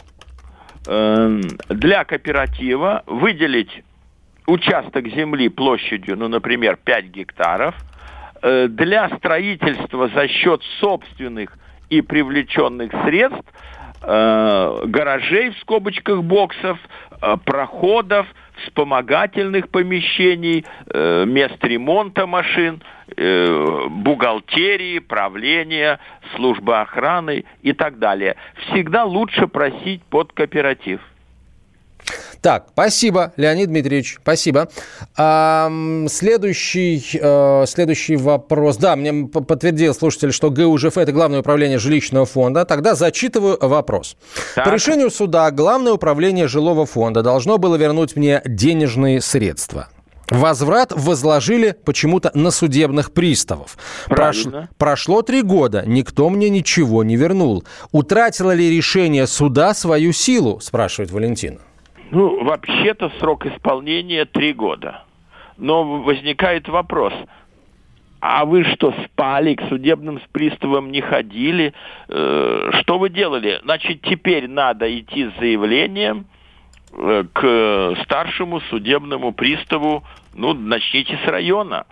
э, 0.87 1.41
для 1.69 2.05
кооператива 2.05 3.03
выделить 3.07 3.85
участок 4.47 5.09
земли 5.09 5.49
площадью, 5.49 6.17
ну, 6.17 6.29
например, 6.29 6.77
5 6.77 7.05
гектаров 7.07 7.75
э, 8.43 8.69
для 8.69 9.09
строительства 9.17 10.09
за 10.09 10.29
счет 10.29 10.63
собственных 10.81 11.57
и 11.91 12.01
привлеченных 12.01 12.93
средств 13.05 13.45
э, 14.03 14.83
гаражей 14.87 15.51
в 15.51 15.59
скобочках 15.59 16.23
боксов, 16.23 16.79
э, 17.21 17.37
проходов, 17.45 18.27
вспомогательных 18.65 19.69
помещений, 19.69 20.65
э, 20.87 21.25
мест 21.27 21.63
ремонта 21.63 22.27
машин, 22.27 22.83
э, 23.17 23.87
бухгалтерии, 23.89 24.99
правления, 24.99 25.99
службы 26.35 26.81
охраны 26.81 27.45
и 27.63 27.73
так 27.73 27.99
далее. 27.99 28.37
Всегда 28.67 29.05
лучше 29.05 29.47
просить 29.47 30.03
под 30.05 30.33
кооператив. 30.33 31.01
Так, 32.41 32.67
спасибо, 32.73 33.33
Леонид 33.37 33.69
Дмитриевич, 33.69 34.19
спасибо. 34.21 34.69
А, 35.17 35.73
следующий, 36.09 37.03
э, 37.19 37.65
следующий 37.67 38.17
вопрос. 38.17 38.77
Да, 38.77 38.97
мне 38.97 39.27
подтвердил 39.27 39.95
слушатель, 39.95 40.33
что 40.33 40.51
ГУЖФ– 40.51 40.99
это 40.99 41.13
Главное 41.13 41.41
управление 41.41 41.79
жилищного 41.79 42.27
фонда. 42.27 42.65
Тогда 42.65 42.95
зачитываю 42.95 43.57
вопрос. 43.61 44.17
Так. 44.55 44.65
По 44.67 44.71
решению 44.71 45.11
суда 45.11 45.51
Главное 45.51 45.93
управление 45.93 46.49
жилого 46.49 46.85
фонда 46.85 47.23
должно 47.23 47.59
было 47.59 47.77
вернуть 47.77 48.17
мне 48.17 48.43
денежные 48.45 49.21
средства. 49.21 49.89
Возврат 50.29 50.93
возложили 50.95 51.77
почему-то 51.85 52.31
на 52.35 52.51
судебных 52.51 53.13
приставов. 53.13 53.77
Прош... 54.07 54.47
Прошло 54.79 55.23
три 55.23 55.43
года, 55.43 55.85
никто 55.87 56.29
мне 56.31 56.49
ничего 56.51 57.05
не 57.05 57.17
вернул. 57.17 57.65
Утратило 57.93 58.51
ли 58.53 58.75
решение 58.75 59.27
суда 59.27 59.75
свою 59.75 60.13
силу, 60.13 60.61
спрашивает 60.61 61.11
Валентина. 61.11 61.61
Ну, 62.11 62.45
вообще-то 62.45 63.11
срок 63.19 63.47
исполнения 63.47 64.25
три 64.25 64.53
года. 64.53 65.05
Но 65.57 66.03
возникает 66.03 66.69
вопрос, 66.69 67.13
а 68.27 68.47
вы 68.47 68.65
что, 68.65 68.95
спали, 69.05 69.55
к 69.55 69.69
судебным 69.69 70.19
приставам 70.33 70.91
не 70.91 71.03
ходили? 71.03 71.75
Э, 72.09 72.71
что 72.81 72.99
вы 72.99 73.11
делали? 73.11 73.61
Значит, 73.65 74.01
теперь 74.01 74.49
надо 74.49 74.87
идти 74.99 75.29
с 75.29 75.39
заявлением 75.39 76.25
э, 76.93 77.25
к 77.33 77.95
старшему 78.03 78.61
судебному 78.71 79.33
приставу, 79.33 80.05
ну, 80.33 80.55
начните 80.55 81.19
с 81.23 81.29
района. 81.29 81.85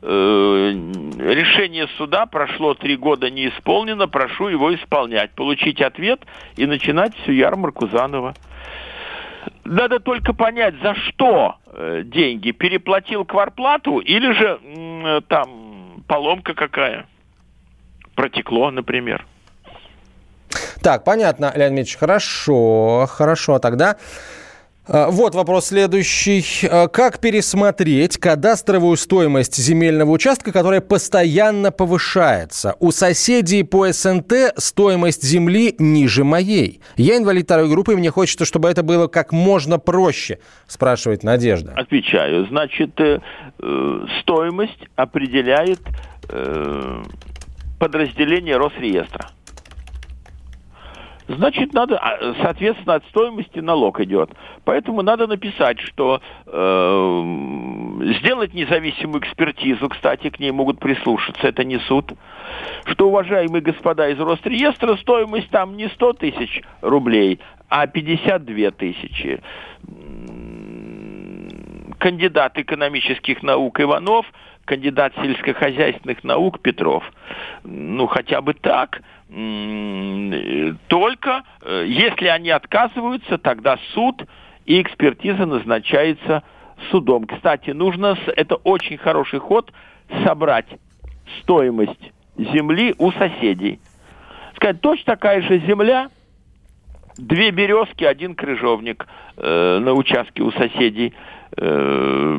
Э, 0.00 0.70
решение 1.18 1.88
суда 1.98 2.26
прошло 2.26 2.74
три 2.74 2.96
года 2.96 3.28
не 3.28 3.48
исполнено, 3.48 4.06
прошу 4.06 4.46
его 4.46 4.72
исполнять, 4.72 5.32
получить 5.32 5.82
ответ 5.82 6.24
и 6.56 6.66
начинать 6.66 7.16
всю 7.16 7.32
ярмарку 7.32 7.88
заново. 7.88 8.34
Надо 9.70 10.00
только 10.00 10.32
понять, 10.32 10.74
за 10.82 10.96
что 10.96 11.54
э, 11.66 12.02
деньги. 12.04 12.50
Переплатил 12.50 13.24
кварплату 13.24 14.00
или 14.00 14.32
же 14.32 14.58
э, 14.60 15.20
там 15.28 16.02
поломка 16.08 16.54
какая? 16.54 17.06
Протекло, 18.16 18.72
например. 18.72 19.24
Так, 20.82 21.04
понятно, 21.04 21.52
Леонид 21.54 21.86
Ильич, 21.86 21.96
хорошо, 21.96 23.06
хорошо. 23.08 23.60
Тогда 23.60 23.96
вот 24.90 25.36
вопрос 25.36 25.66
следующий. 25.66 26.66
А, 26.68 26.88
как 26.88 27.20
пересмотреть 27.20 28.18
кадастровую 28.18 28.96
стоимость 28.96 29.56
земельного 29.56 30.10
участка, 30.10 30.50
которая 30.50 30.80
постоянно 30.80 31.70
повышается? 31.70 32.74
У 32.80 32.90
соседей 32.90 33.62
по 33.62 33.92
СНТ 33.92 34.52
стоимость 34.56 35.22
земли 35.22 35.76
ниже 35.78 36.24
моей. 36.24 36.80
Я 36.96 37.18
инвалид 37.18 37.44
второй 37.44 37.68
группы, 37.68 37.92
и 37.92 37.96
мне 37.96 38.10
хочется, 38.10 38.44
чтобы 38.44 38.68
это 38.68 38.82
было 38.82 39.06
как 39.06 39.32
можно 39.32 39.78
проще, 39.78 40.40
спрашивает 40.66 41.22
Надежда. 41.22 41.72
Отвечаю. 41.76 42.46
Значит, 42.46 43.00
э, 43.00 43.20
э 43.60 44.06
стоимость 44.22 44.88
определяет 44.96 45.80
э, 46.28 47.02
подразделение 47.78 48.56
Росреестра 48.56 49.30
значит, 51.36 51.72
надо, 51.72 51.98
а, 51.98 52.34
соответственно, 52.42 52.94
от 52.94 53.04
стоимости 53.06 53.58
налог 53.60 54.00
идет. 54.00 54.30
Поэтому 54.64 55.02
надо 55.02 55.26
написать, 55.26 55.80
что 55.80 56.20
э, 56.46 58.14
сделать 58.20 58.54
независимую 58.54 59.20
экспертизу, 59.20 59.88
кстати, 59.88 60.30
к 60.30 60.38
ней 60.40 60.50
могут 60.50 60.80
прислушаться, 60.80 61.46
это 61.46 61.64
не 61.64 61.78
суд, 61.80 62.12
что, 62.86 63.08
уважаемые 63.08 63.62
господа 63.62 64.08
из 64.08 64.18
Росреестра, 64.18 64.96
стоимость 64.96 65.50
там 65.50 65.76
не 65.76 65.88
100 65.88 66.12
тысяч 66.14 66.62
рублей, 66.80 67.40
а 67.68 67.86
52 67.86 68.70
тысячи. 68.72 69.40
Кандидат 71.98 72.58
экономических 72.58 73.42
наук 73.42 73.80
Иванов– 73.80 74.26
кандидат 74.70 75.12
сельскохозяйственных 75.20 76.22
наук 76.22 76.60
Петров. 76.60 77.02
Ну, 77.64 78.06
хотя 78.06 78.40
бы 78.40 78.54
так. 78.54 79.02
Только 80.88 81.44
э, 81.62 81.84
если 81.86 82.26
они 82.26 82.50
отказываются, 82.50 83.38
тогда 83.38 83.78
суд 83.94 84.24
и 84.66 84.82
экспертиза 84.82 85.46
назначается 85.46 86.42
судом. 86.90 87.26
Кстати, 87.26 87.70
нужно, 87.70 88.18
это 88.36 88.56
очень 88.56 88.98
хороший 88.98 89.38
ход, 89.38 89.72
собрать 90.24 90.66
стоимость 91.40 92.12
земли 92.36 92.94
у 92.98 93.12
соседей. 93.12 93.78
Сказать, 94.56 94.80
точно 94.80 95.04
такая 95.04 95.42
же 95.42 95.60
земля, 95.60 96.08
две 97.16 97.52
березки, 97.52 98.02
один 98.02 98.34
крыжовник 98.34 99.06
э, 99.36 99.78
на 99.78 99.92
участке 99.92 100.42
у 100.42 100.50
соседей. 100.52 101.14
Э, 101.14 101.40
Э, 101.56 102.36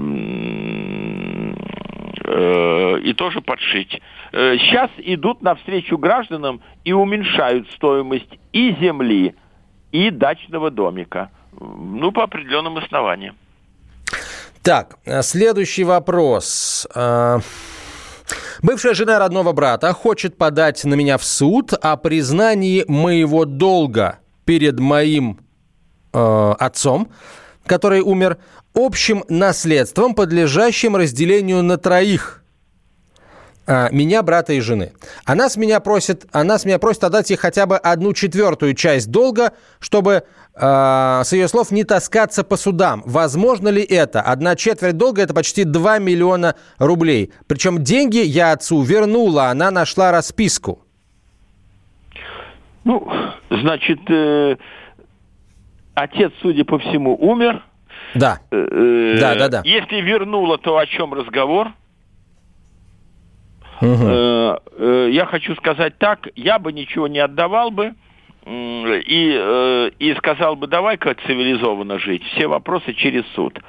и 2.31 3.13
тоже 3.13 3.41
подшить. 3.41 4.01
Э, 4.31 4.55
сейчас 4.57 4.89
идут 4.97 5.41
навстречу 5.41 5.97
гражданам 5.97 6.61
и 6.85 6.93
уменьшают 6.93 7.69
стоимость 7.71 8.39
и 8.53 8.75
земли, 8.79 9.35
и 9.91 10.09
дачного 10.09 10.71
домика. 10.71 11.29
Ну, 11.59 12.11
по 12.11 12.23
определенным 12.23 12.77
основаниям. 12.77 13.35
Так, 14.61 14.97
э, 15.05 15.21
следующий 15.21 15.83
вопрос. 15.83 16.87
Бывшая 18.61 18.93
жена 18.93 19.19
родного 19.19 19.51
брата 19.51 19.91
хочет 19.91 20.37
подать 20.37 20.85
на 20.85 20.93
меня 20.93 21.17
в 21.17 21.23
суд 21.23 21.73
о 21.73 21.97
признании 21.97 22.85
моего 22.87 23.45
долга 23.45 24.19
перед 24.45 24.79
моим 24.79 25.39
э, 26.13 26.53
отцом, 26.59 27.09
который 27.65 28.01
умер 28.01 28.37
общим 28.73 29.23
наследством, 29.29 30.15
подлежащим 30.15 30.95
разделению 30.95 31.63
на 31.63 31.77
троих 31.77 32.41
а, 33.67 33.89
меня, 33.91 34.23
брата 34.23 34.53
и 34.53 34.59
жены. 34.59 34.91
Она 35.23 35.47
с 35.47 35.55
меня 35.55 35.79
просит, 35.79 36.25
она 36.31 36.57
с 36.57 36.65
меня 36.65 36.79
просит 36.79 37.03
отдать 37.03 37.29
ей 37.29 37.37
хотя 37.37 37.65
бы 37.65 37.77
одну 37.77 38.13
четвертую 38.13 38.73
часть 38.73 39.11
долга, 39.11 39.53
чтобы, 39.79 40.23
э, 40.55 41.21
с 41.23 41.31
ее 41.31 41.47
слов, 41.47 41.71
не 41.71 41.83
таскаться 41.83 42.43
по 42.43 42.57
судам. 42.57 43.03
Возможно 43.05 43.69
ли 43.69 43.83
это? 43.83 44.21
Одна 44.21 44.55
четверть 44.55 44.97
долга– 44.97 45.21
это 45.23 45.33
почти 45.33 45.63
2 45.63 45.99
миллиона 45.99 46.55
рублей. 46.79 47.31
Причем 47.47 47.83
деньги 47.83 48.17
я 48.17 48.51
отцу 48.51 48.81
вернула, 48.81 49.49
она 49.49 49.69
нашла 49.69 50.11
расписку. 50.11 50.83
Ну, 52.83 53.07
значит, 53.51 53.99
э, 54.09 54.57
отец, 55.93 56.33
судя 56.41 56.65
по 56.65 56.79
всему, 56.79 57.15
умер– 57.15 57.63
да. 58.15 58.39
Э, 58.51 59.17
да, 59.19 59.35
да, 59.35 59.47
да. 59.47 59.61
Если 59.63 60.01
вернула, 60.01 60.57
то 60.57 60.77
о 60.77 60.85
чем 60.85 61.13
разговор? 61.13 61.69
Угу. 63.81 64.09
Я 65.09 65.25
хочу 65.25 65.55
сказать 65.55 65.97
так, 65.97 66.27
я 66.35 66.59
бы 66.59 66.71
ничего 66.71 67.07
не 67.07 67.17
отдавал 67.17 67.71
бы 67.71 67.95
и, 68.45 69.91
и 69.99 70.15
сказал 70.17 70.55
бы, 70.55 70.67
давай-ка 70.67 71.15
цивилизованно 71.25 71.97
жить. 71.97 72.23
Все 72.25 72.47
вопросы 72.47 72.93
через 72.93 73.23
суд. 73.33 73.59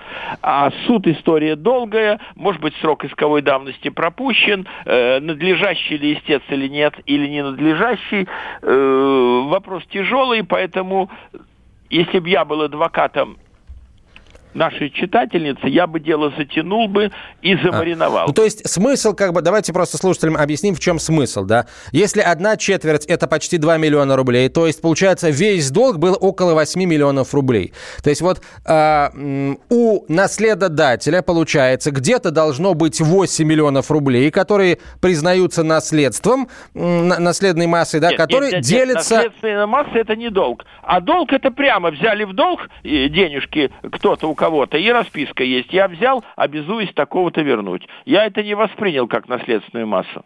А 0.42 0.70
суд 0.86 1.06
история 1.06 1.56
долгая, 1.56 2.20
может 2.36 2.60
быть, 2.60 2.74
срок 2.82 3.04
исковой 3.04 3.40
давности 3.40 3.88
пропущен, 3.88 4.66
надлежащий 4.84 5.96
ли 5.96 6.14
истец 6.14 6.42
или 6.48 6.68
нет, 6.68 6.94
или 7.06 7.26
не 7.26 7.42
надлежащий. 7.42 8.28
Вопрос 8.60 9.82
тяжелый, 9.90 10.44
поэтому 10.44 11.10
если 11.88 12.18
бы 12.18 12.28
я 12.28 12.44
был 12.44 12.62
адвокатом 12.62 13.38
нашей 14.54 14.90
читательницы, 14.90 15.66
я 15.66 15.86
бы 15.86 16.00
дело 16.00 16.32
затянул 16.36 16.88
бы 16.88 17.10
и 17.40 17.56
замариновал. 17.56 18.24
А, 18.24 18.26
ну, 18.28 18.32
то 18.32 18.44
есть 18.44 18.68
смысл, 18.68 19.14
как 19.14 19.32
бы, 19.32 19.42
давайте 19.42 19.72
просто 19.72 19.96
слушателям 19.96 20.36
объясним, 20.36 20.74
в 20.74 20.80
чем 20.80 20.98
смысл, 20.98 21.44
да? 21.44 21.66
Если 21.92 22.20
одна 22.20 22.56
четверть– 22.56 23.04
это 23.06 23.26
почти 23.26 23.58
2 23.58 23.78
миллиона 23.78 24.16
рублей, 24.16 24.48
то 24.48 24.66
есть, 24.66 24.80
получается, 24.80 25.30
весь 25.30 25.70
долг 25.70 25.98
был 25.98 26.16
около 26.20 26.54
8 26.54 26.82
миллионов 26.84 27.34
рублей. 27.34 27.72
То 28.02 28.10
есть 28.10 28.22
вот 28.22 28.42
э, 28.66 29.54
у 29.70 30.04
наследодателя, 30.08 31.22
получается, 31.22 31.90
где-то 31.90 32.30
должно 32.30 32.74
быть 32.74 33.00
8 33.00 33.46
миллионов 33.46 33.90
рублей, 33.90 34.30
которые 34.30 34.78
признаются 35.00 35.62
наследством, 35.62 36.48
наследной 36.74 37.66
массой, 37.66 38.00
да, 38.00 38.10
нет, 38.10 38.18
которые 38.18 38.52
нет, 38.52 38.60
нет, 38.60 38.64
делятся... 38.64 39.16
Наследственная 39.16 39.66
масса– 39.66 39.92
это 39.94 40.16
не 40.16 40.30
долг. 40.30 40.64
А 40.82 41.00
долг– 41.00 41.32
это 41.32 41.50
прямо 41.50 41.90
взяли 41.90 42.24
в 42.24 42.34
долг 42.34 42.60
денежки 42.82 43.70
кто-то, 43.90 44.28
у 44.28 44.34
кого-то, 44.42 44.76
и 44.76 44.88
расписка 44.90 45.44
есть. 45.44 45.72
Я 45.72 45.86
взял, 45.86 46.24
обязуюсь 46.34 46.92
такого-то 46.94 47.42
вернуть. 47.42 47.86
Я 48.04 48.26
это 48.26 48.42
не 48.42 48.54
воспринял 48.54 49.06
как 49.06 49.28
наследственную 49.28 49.86
массу. 49.86 50.24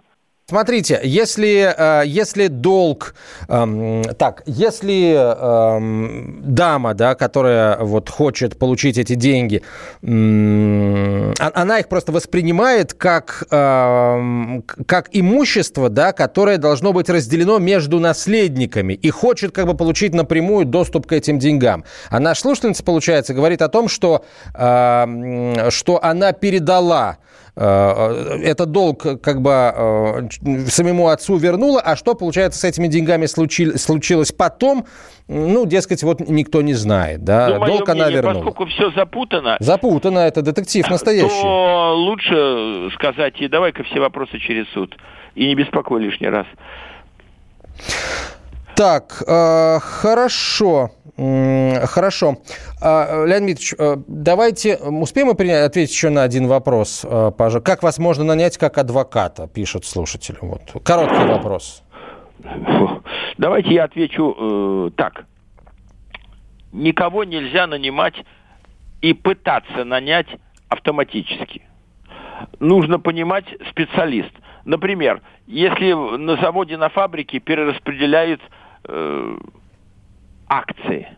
Смотрите, 0.49 1.01
если, 1.03 1.75
э, 1.77 2.07
если 2.07 2.47
долг, 2.47 3.17
эм, 3.49 4.05
так, 4.17 4.45
если 4.47 5.13
эм, 5.13 6.41
дама, 6.45 6.95
да, 6.95 7.17
которая 7.17 7.79
вот 7.79 8.09
хочет 8.09 8.57
получить 8.57 8.97
эти 8.97 9.17
деньги, 9.17 9.65
эм, 10.03 11.35
она 11.41 11.81
их 11.81 11.89
просто 11.89 12.13
воспринимает 12.13 12.95
как, 12.95 13.43
эм, 13.51 14.63
как 14.87 15.09
имущество, 15.11 15.89
да, 15.89 16.13
которое 16.13 16.59
должно 16.59 16.93
быть 16.93 17.09
разделено 17.09 17.59
между 17.59 17.99
наследниками 17.99 18.93
и 18.93 19.11
хочет 19.11 19.51
как 19.51 19.67
бы 19.67 19.77
получить 19.77 20.15
напрямую 20.15 20.65
доступ 20.65 21.09
к 21.09 21.13
этим 21.13 21.41
деньгам. 21.41 21.83
А 22.09 22.21
наш 22.21 22.39
слушательница, 22.39 22.85
получается, 22.85 23.35
говорит 23.35 23.63
о 23.63 23.69
том, 23.69 23.89
что, 23.89 24.25
что 24.55 25.99
она 26.03 26.33
передала 26.33 27.19
Э, 27.59 28.39
этот 28.43 28.71
долг 28.71 29.21
как 29.23 29.41
бы 29.41 29.51
э, 29.51 30.29
самому 30.69 31.09
отцу 31.09 31.39
вернула, 31.39 31.81
а 31.81 31.97
что, 31.97 32.15
получается, 32.15 32.61
с 32.61 32.65
этими 32.65 32.87
деньгами 32.87 33.25
случилось 33.25 34.33
потом, 34.33 34.85
ну, 35.27 35.65
дескать, 35.65 36.03
вот 36.03 36.21
никто 36.21 36.61
не 36.61 36.75
знает, 36.75 37.25
да, 37.25 37.49
ну, 37.49 37.65
долг 37.65 37.89
мнение, 37.89 38.05
она 38.05 38.11
вернула. 38.11 38.35
Поскольку 38.35 38.67
все 38.67 38.91
запутано... 38.91 39.57
Запутано, 39.61 40.19
это 40.19 40.43
детектив 40.43 40.87
настоящий. 40.91 41.43
То 41.43 41.95
лучше 41.97 42.91
сказать, 42.95 43.41
и 43.41 43.49
давай-ка 43.49 43.85
все 43.85 44.01
вопросы 44.01 44.39
через 44.39 44.69
суд, 44.75 44.95
и 45.35 45.47
не 45.47 45.55
беспокой 45.55 46.03
лишний 46.03 46.29
раз. 46.29 46.47
Так, 48.75 49.23
э, 49.27 49.79
хорошо. 49.81 50.91
Хорошо. 51.17 52.37
А, 52.83 53.25
Леонид 53.25 53.57
Ильич, 53.57 53.75
э, 53.79 53.97
давайте, 54.07 54.77
успеем 54.77 55.29
мы 55.29 55.33
ответить 55.33 55.91
еще 55.91 56.11
на 56.11 56.23
один 56.23 56.47
вопрос, 56.47 57.07
э, 57.09 57.33
пожалуйста. 57.37 57.61
Как 57.61 57.83
вас 57.83 57.99
можно 57.99 58.23
нанять 58.23 58.59
как 58.59 58.77
адвоката, 58.77 59.49
пишет 59.49 59.87
слушатель. 59.87 60.37
Вот. 60.43 60.61
Короткий 60.85 61.27
вопрос. 61.27 61.83
Давайте 63.39 63.75
я 63.75 63.85
отвечу 63.85 64.37
э, 64.39 64.91
так. 64.97 65.25
Никого 66.73 67.25
нельзя 67.25 67.67
нанимать 67.67 68.15
и 69.01 69.15
пытаться 69.15 69.85
нанять 69.85 70.29
автоматически. 70.69 71.63
Нужно 72.61 72.99
понимать 72.99 73.47
специалист. 73.71 74.33
Например, 74.67 75.23
если 75.47 75.93
на 75.93 76.37
заводе, 76.37 76.77
на 76.77 76.91
фабрике 76.91 77.39
перераспределяют 77.39 78.43
э, 78.85 79.39
акции. 80.49 81.09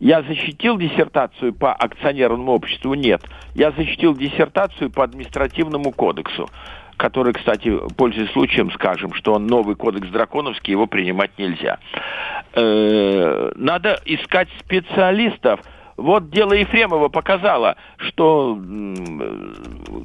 Я 0.00 0.22
защитил 0.22 0.76
диссертацию 0.76 1.54
по 1.54 1.72
акционерному 1.72 2.52
обществу? 2.52 2.94
Нет. 2.94 3.22
Я 3.54 3.70
защитил 3.70 4.14
диссертацию 4.14 4.90
по 4.90 5.04
административному 5.04 5.92
кодексу, 5.92 6.50
который, 6.96 7.32
кстати, 7.32 7.72
пользуясь 7.96 8.30
случаем, 8.32 8.70
скажем, 8.72 9.14
что 9.14 9.34
он 9.34 9.46
новый 9.46 9.76
кодекс 9.76 10.08
драконовский, 10.08 10.72
его 10.72 10.86
принимать 10.86 11.30
нельзя. 11.38 11.78
Э, 12.54 13.52
надо 13.56 14.00
искать 14.04 14.48
специалистов. 14.60 15.60
Вот 15.96 16.28
дело 16.30 16.54
Ефремова 16.54 17.08
показало, 17.08 17.76
что 17.98 18.58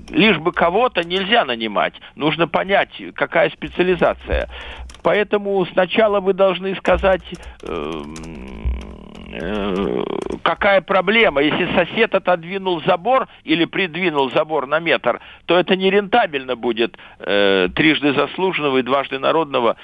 лишь 0.10 0.38
бы 0.38 0.52
кого-то 0.52 1.04
нельзя 1.04 1.46
нанимать. 1.46 1.96
Нужно 2.16 2.48
понять, 2.48 2.92
какая 3.16 3.50
специализация. 3.50 4.50
Поэтому 5.04 5.66
сначала 5.68 6.20
вы 6.20 6.34
должны 6.34 6.76
сказать, 6.76 7.22
э, 7.64 8.02
э, 9.34 10.04
какая 10.44 10.82
проблема. 10.82 11.42
Если 11.42 11.74
сосед 11.74 12.16
отодвинул 12.16 12.82
забор 12.84 13.28
или 13.44 13.66
придвинул 13.66 14.32
забор 14.32 14.68
на 14.68 14.80
метр, 14.80 15.22
то 15.46 15.58
это 15.58 15.76
нерентабельно 15.76 16.56
будет 16.56 16.98
э, 17.20 17.70
трижды 17.76 18.14
заслуженного 18.14 18.80
и 18.80 18.82
дважды 18.82 19.20
народного 19.20 19.78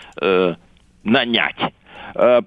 нанять. 1.04 1.60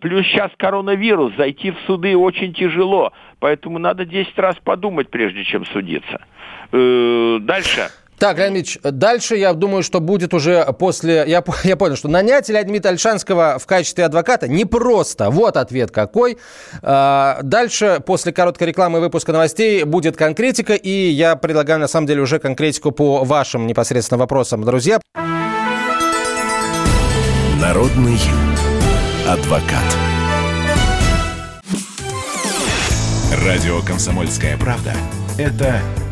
Плюс 0.01 0.27
сейчас 0.27 0.51
коронавирус, 0.57 1.35
зайти 1.37 1.71
в 1.71 1.77
суды 1.87 2.17
очень 2.17 2.55
тяжело, 2.55 3.13
поэтому 3.39 3.79
надо 3.79 4.05
10 4.05 4.37
раз 4.39 4.57
подумать, 4.65 5.11
прежде 5.11 5.45
чем 5.45 5.65
судиться. 5.67 6.25
Дальше. 6.73 7.89
Так, 8.19 8.39
Леонид 8.39 8.57
Ильич, 8.57 8.79
дальше 8.83 9.37
я 9.37 9.53
думаю, 9.53 9.85
что 9.85 10.01
будет 10.01 10.35
уже 10.35 10.65
после... 10.79 11.25
Я, 11.27 11.45
я 11.63 11.77
понял, 11.77 11.97
что 11.97 12.09
нанять 12.09 12.49
Леонида 12.49 12.89
Альшанского 12.89 13.59
в 13.61 13.67
качестве 13.67 14.05
адвоката 14.05 14.49
непросто. 14.49 15.31
Вот 15.31 15.57
ответ 15.57 15.93
какой. 15.93 16.39
А, 16.83 17.39
дальше, 17.43 18.03
после 18.05 18.33
короткой 18.33 18.69
рекламы 18.69 18.99
выпуска 18.99 19.33
новостей, 19.33 19.85
будет 19.85 20.17
конкретика. 20.17 20.75
И 20.75 20.91
я 20.91 21.37
предлагаю, 21.37 21.79
на 21.79 21.87
самом 21.87 22.09
деле, 22.09 22.23
уже 22.23 22.41
конкретику 22.41 22.91
по 22.91 23.23
вашим 23.25 23.69
непосредственно 23.69 24.19
вопросам, 24.19 24.65
друзья. 24.65 25.01
Народный 27.61 28.19
адвокат. 29.29 29.97
Радио 33.45 33.81
«Комсомольская 33.83 34.57
правда»— 34.57 34.93
это 35.39 35.81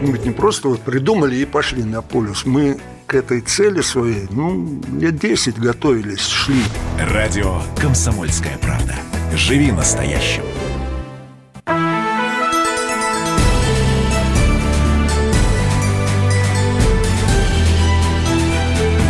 мы 0.00 0.12
ведь 0.12 0.24
не 0.24 0.30
просто 0.30 0.68
вот 0.68 0.80
придумали 0.80 1.36
и 1.36 1.44
пошли 1.44 1.82
на 1.82 2.02
полюс. 2.02 2.46
Мы 2.46 2.78
к 3.06 3.14
этой 3.14 3.40
цели 3.40 3.80
своей, 3.80 4.26
ну, 4.30 4.80
лет 4.98 5.18
10 5.18 5.58
готовились, 5.58 6.26
шли. 6.26 6.62
Радио 6.98 7.60
«Комсомольская 7.80 8.56
правда». 8.58 8.94
Живи 9.34 9.72
настоящим. 9.72 10.42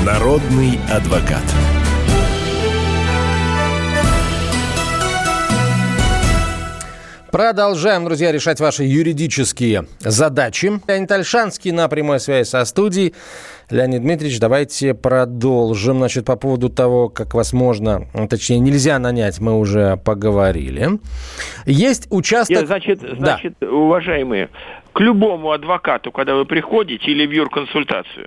Народный 0.05 0.81
адвокат. 0.90 1.44
Продолжаем, 7.32 8.04
друзья, 8.06 8.32
решать 8.32 8.58
ваши 8.58 8.82
юридические 8.82 9.86
задачи. 10.00 10.72
Леонид 10.88 11.12
Альшанский 11.12 11.70
на 11.70 11.88
прямой 11.88 12.18
связи 12.18 12.48
со 12.48 12.64
студией. 12.64 13.14
Леонид 13.70 14.02
Дмитриевич, 14.02 14.40
давайте 14.40 14.94
продолжим. 14.94 15.98
Значит, 15.98 16.24
по 16.24 16.34
поводу 16.34 16.70
того, 16.70 17.08
как 17.08 17.34
вас 17.34 17.52
можно, 17.52 18.08
точнее, 18.28 18.58
нельзя 18.58 18.98
нанять, 18.98 19.38
мы 19.38 19.56
уже 19.56 19.96
поговорили. 19.96 20.98
Есть 21.66 22.08
участок... 22.10 22.56
Нет, 22.56 22.66
значит, 22.66 23.00
значит 23.00 23.54
да. 23.60 23.70
уважаемые, 23.70 24.48
к 24.92 24.98
любому 24.98 25.52
адвокату, 25.52 26.10
когда 26.10 26.34
вы 26.34 26.46
приходите 26.46 27.12
или 27.12 27.26
в 27.26 27.30
юрконсультацию, 27.30 28.26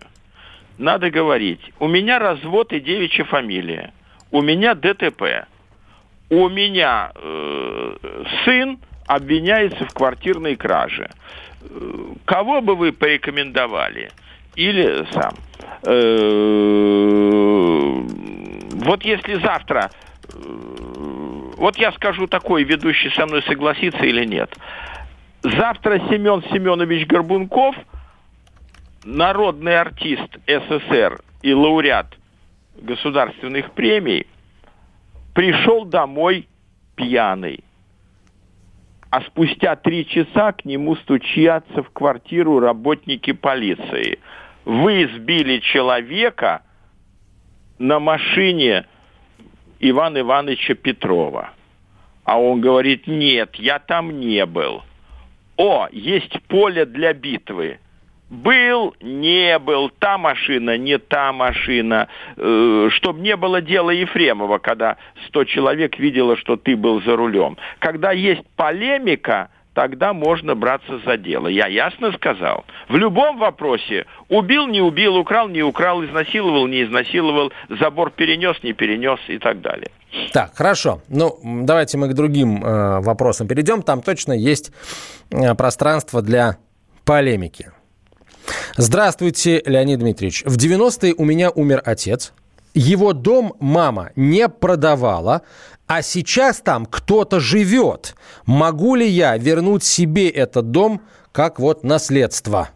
надо 0.78 1.12
говорить, 1.12 1.60
у 1.80 1.90
меня 1.90 2.20
развод 2.20 2.72
и 2.72 2.80
девичья 2.80 3.26
фамилия, 3.26 3.94
у 4.32 4.42
меня 4.42 4.76
ДТП, 4.76 5.46
у 6.30 6.48
меня 6.48 7.12
э, 7.16 7.96
сын 8.46 8.80
обвиняется 9.08 9.86
в 9.86 9.94
квартирной 9.94 10.56
краже. 10.56 11.10
Кого 12.26 12.62
бы 12.62 12.76
вы 12.76 12.92
порекомендовали? 12.92 14.12
Или 14.56 15.06
сам? 15.12 15.34
Э, 15.86 17.04
вот 18.86 19.04
если 19.04 19.36
завтра, 19.36 19.90
э, 19.90 20.38
вот 21.58 21.78
я 21.78 21.92
скажу 21.94 22.28
такой, 22.28 22.64
ведущий 22.64 23.10
со 23.12 23.26
мной 23.26 23.42
согласится 23.44 24.04
или 24.06 24.26
нет. 24.26 24.56
Завтра 25.42 26.00
Семен 26.10 26.44
Семенович 26.52 27.08
Горбунков, 27.08 27.76
народный 29.04 29.80
артист 29.80 30.38
СССР 30.48 31.22
и 31.42 31.54
лауреат 31.54 32.16
государственных 32.78 33.72
премий, 33.72 34.28
пришел 35.34 35.86
домой 35.86 36.48
пьяный 36.96 37.64
а 39.14 39.22
спустя 39.22 39.76
три 39.76 40.08
часа 40.08 40.54
к 40.54 40.66
нему 40.66 40.96
стучатся 40.96 41.84
в 41.84 41.92
квартиру 41.92 42.58
работники 42.60 43.32
полиции. 43.32 44.18
Вы 44.66 45.08
сбили 45.14 45.60
человека 45.60 46.64
на 47.78 48.00
машине 48.00 48.88
Ивана 49.80 50.22
Ивановича 50.22 50.74
Петрова. 50.74 51.52
А 52.24 52.42
он 52.42 52.60
говорит, 52.60 53.06
нет, 53.06 53.54
я 53.58 53.78
там 53.78 54.20
не 54.20 54.48
был. 54.48 54.82
О, 55.58 55.88
есть 55.92 56.42
поле 56.48 56.88
для 56.88 57.14
битвы. 57.14 57.78
Был, 58.34 58.96
не 59.02 59.60
был, 59.60 59.92
та 60.00 60.18
машина, 60.18 60.78
не 60.78 60.98
та 60.98 61.32
машина, 61.32 62.08
э, 62.36 62.90
чтобы 62.92 63.22
не 63.22 63.36
было 63.36 63.62
дела 63.62 63.92
Ефремова, 63.92 64.58
когда 64.58 64.98
100 65.28 65.46
человек 65.46 66.00
видело, 66.00 66.36
что 66.36 66.58
ты 66.58 66.76
был 66.76 67.02
за 67.04 67.16
рулем. 67.16 67.58
Когда 67.80 68.12
есть 68.12 68.42
полемика, 68.56 69.50
тогда 69.74 70.14
можно 70.14 70.56
браться 70.56 71.00
за 71.06 71.18
дело. 71.18 71.48
Я 71.48 71.68
ясно 71.68 72.12
сказал. 72.14 72.66
В 72.90 72.96
любом 72.96 73.38
вопросе 73.38 74.06
убил, 74.30 74.68
не 74.68 74.82
убил, 74.82 75.16
украл, 75.16 75.48
не 75.48 75.64
украл, 75.64 76.04
изнасиловал, 76.04 76.68
не 76.68 76.84
изнасиловал, 76.84 77.52
забор 77.70 78.12
перенес, 78.12 78.58
не 78.64 78.74
перенес 78.74 79.20
и 79.28 79.38
так 79.38 79.62
далее. 79.62 79.90
Так, 80.32 80.56
хорошо. 80.56 81.02
Ну, 81.08 81.38
давайте 81.44 81.98
мы 81.98 82.10
к 82.10 82.14
другим 82.14 82.64
э, 82.64 83.00
вопросам 83.02 83.48
перейдем. 83.48 83.82
Там 83.82 84.02
точно 84.02 84.34
есть 84.34 84.72
э, 85.32 85.56
пространство 85.56 86.22
для 86.22 86.58
полемики. 87.06 87.72
Здравствуйте, 88.76 89.62
Леонид 89.66 90.00
Дмитриевич. 90.00 90.44
В 90.46 90.58
90-е 90.58 91.14
у 91.18 91.26
меня 91.26 91.52
умер 91.52 91.82
отец. 91.86 92.34
Его 92.74 93.14
дом 93.14 93.54
мама 93.60 94.12
не 94.16 94.50
продавала, 94.50 95.44
а 95.88 96.02
сейчас 96.02 96.60
там 96.62 96.86
кто-то 96.86 97.40
живет. 97.40 98.16
Могу 98.48 98.96
ли 98.96 99.08
я 99.08 99.38
вернуть 99.38 99.84
себе 99.84 100.30
этот 100.30 100.72
дом 100.72 101.02
как 101.32 101.60
вот 101.60 101.84
наследство? 101.84 102.70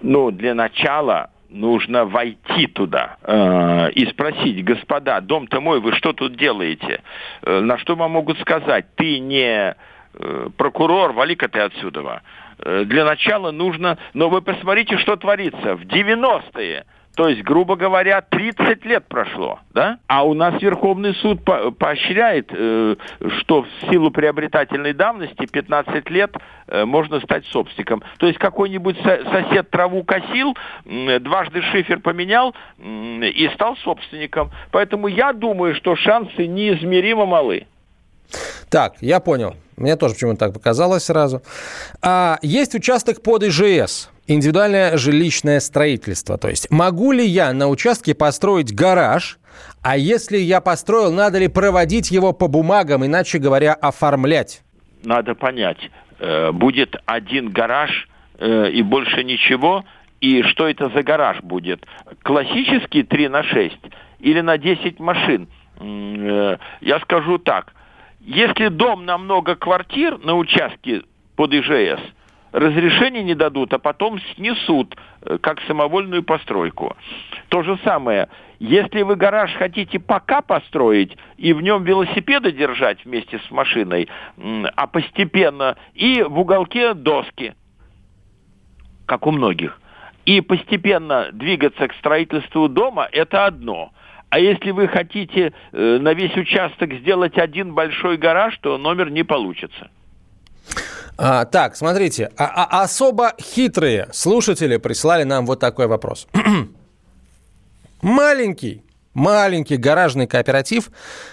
Ну, 0.00 0.30
для 0.30 0.54
начала 0.54 1.30
нужно 1.50 2.04
войти 2.04 2.66
туда 2.66 3.16
э, 3.22 3.90
и 3.92 4.06
спросить, 4.06 4.64
господа, 4.64 5.20
дом-то 5.20 5.60
мой, 5.60 5.80
вы 5.80 5.92
что 5.92 6.12
тут 6.12 6.36
делаете? 6.36 7.02
Э, 7.42 7.60
на 7.60 7.78
что 7.78 7.96
вам 7.96 8.12
могут 8.12 8.38
сказать, 8.40 8.86
ты 8.96 9.18
не 9.18 9.74
э, 10.14 10.48
прокурор, 10.56 11.12
вали-ка 11.12 11.48
ты 11.48 11.60
отсюда. 11.60 12.22
Э, 12.64 12.84
для 12.84 13.04
начала 13.04 13.50
нужно... 13.50 13.98
Но 14.14 14.28
вы 14.28 14.42
посмотрите, 14.42 14.98
что 14.98 15.16
творится. 15.16 15.76
В 15.76 15.82
90-е 15.82 16.84
то 17.18 17.28
есть, 17.28 17.42
грубо 17.42 17.74
говоря, 17.74 18.20
30 18.20 18.84
лет 18.84 19.08
прошло, 19.08 19.58
да? 19.74 19.98
А 20.06 20.24
у 20.24 20.34
нас 20.34 20.62
Верховный 20.62 21.16
суд 21.16 21.44
по 21.44 21.72
поощряет, 21.72 22.52
э, 22.52 22.94
что 23.40 23.62
в 23.64 23.90
силу 23.90 24.12
приобретательной 24.12 24.92
давности 24.92 25.46
15 25.46 26.08
лет 26.10 26.36
э, 26.68 26.84
можно 26.84 27.18
стать 27.18 27.44
собственником. 27.46 28.04
То 28.18 28.28
есть 28.28 28.38
какой-нибудь 28.38 28.98
со 29.02 29.24
сосед 29.32 29.68
траву 29.68 30.04
косил, 30.04 30.56
э, 30.84 31.18
дважды 31.18 31.60
шифер 31.60 31.98
поменял 31.98 32.54
э, 32.78 32.82
и 33.26 33.48
стал 33.54 33.76
собственником. 33.78 34.52
Поэтому 34.70 35.08
я 35.08 35.32
думаю, 35.32 35.74
что 35.74 35.96
шансы 35.96 36.46
неизмеримо 36.46 37.26
малы. 37.26 37.66
Так, 38.70 38.94
я 39.00 39.18
понял. 39.18 39.56
Мне 39.78 39.96
тоже 39.96 40.14
почему-то 40.14 40.38
так 40.38 40.52
показалось 40.52 41.04
сразу. 41.04 41.42
А, 42.02 42.38
есть 42.42 42.74
участок 42.74 43.22
под 43.22 43.44
ИЖС 43.44 44.10
индивидуальное 44.28 44.96
жилищное 44.96 45.58
строительство. 45.58 46.36
То 46.38 46.48
есть 46.48 46.70
могу 46.70 47.12
ли 47.12 47.26
я 47.26 47.52
на 47.52 47.68
участке 47.68 48.14
построить 48.14 48.74
гараж, 48.74 49.38
а 49.82 49.96
если 49.96 50.36
я 50.36 50.60
построил, 50.60 51.12
надо 51.12 51.38
ли 51.38 51.48
проводить 51.48 52.10
его 52.10 52.32
по 52.32 52.46
бумагам, 52.46 53.04
иначе 53.04 53.38
говоря, 53.38 53.72
оформлять? 53.72 54.62
Надо 55.02 55.34
понять, 55.34 55.78
э, 56.18 56.52
будет 56.52 56.96
один 57.06 57.50
гараж 57.50 58.08
э, 58.38 58.70
и 58.70 58.82
больше 58.82 59.24
ничего, 59.24 59.84
и 60.20 60.42
что 60.42 60.68
это 60.68 60.90
за 60.90 61.02
гараж 61.02 61.40
будет? 61.42 61.86
Классический 62.22 63.04
3 63.04 63.28
на 63.28 63.42
6 63.42 63.76
или 64.20 64.40
на 64.40 64.58
10 64.58 65.00
машин? 65.00 65.48
Э, 65.80 66.58
я 66.80 67.00
скажу 67.00 67.38
так, 67.38 67.72
если 68.28 68.68
дом 68.68 69.06
на 69.06 69.16
много 69.16 69.56
квартир 69.56 70.18
на 70.18 70.36
участке 70.36 71.02
под 71.34 71.54
ИЖС– 71.54 72.00
разрешение 72.52 73.22
не 73.22 73.34
дадут, 73.34 73.72
а 73.72 73.78
потом 73.78 74.20
снесут, 74.34 74.96
э, 75.22 75.38
как 75.38 75.60
самовольную 75.62 76.22
постройку. 76.22 76.94
То 77.48 77.62
же 77.62 77.78
самое, 77.84 78.28
если 78.58 79.02
вы 79.02 79.16
гараж 79.16 79.54
хотите 79.54 79.98
пока 79.98 80.42
построить 80.42 81.16
и 81.36 81.52
в 81.52 81.62
нем 81.62 81.84
велосипеды 81.84 82.52
держать 82.52 83.04
вместе 83.04 83.38
с 83.38 83.50
машиной, 83.50 84.08
а 84.76 84.86
постепенно, 84.86 85.76
и 85.94 86.22
в 86.22 86.38
уголке 86.38 86.94
доски, 86.94 87.54
как 89.06 89.26
у 89.26 89.30
многих, 89.30 89.80
и 90.26 90.42
постепенно 90.42 91.28
двигаться 91.32 91.88
к 91.88 91.94
строительству 91.94 92.68
дома, 92.68 93.08
это 93.10 93.46
одно– 93.46 93.90
а 94.30 94.38
если 94.38 94.72
вы 94.72 94.88
хотите 94.88 95.52
э, 95.72 95.98
на 96.00 96.12
весь 96.12 96.36
участок 96.36 96.92
сделать 96.94 97.38
один 97.38 97.74
большой 97.74 98.18
гараж, 98.18 98.58
то 98.58 98.76
номер 98.76 99.10
не 99.10 99.22
получится. 99.22 99.90
А, 101.16 101.46
так, 101.46 101.76
смотрите, 101.76 102.30
а, 102.36 102.64
а 102.64 102.82
особо 102.82 103.32
хитрые 103.40 104.08
слушатели 104.12 104.76
прислали 104.76 105.24
нам 105.24 105.46
вот 105.46 105.60
такой 105.60 105.86
вопрос. 105.86 106.28
маленький, 108.02 108.84
маленький 109.14 109.76
гаражный 109.78 110.26
кооператив 110.26 110.90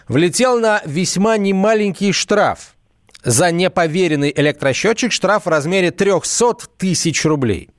влетел 0.07 0.59
на 0.59 0.81
весьма 0.85 1.37
немаленький 1.37 2.13
штраф. 2.13 2.75
За 3.23 3.51
неповеренный 3.51 4.31
электросчетчик 4.35 5.11
штраф 5.11 5.45
в 5.45 5.49
размере 5.49 5.91
300 5.91 6.67
тысяч 6.77 7.25
рублей. 7.25 7.69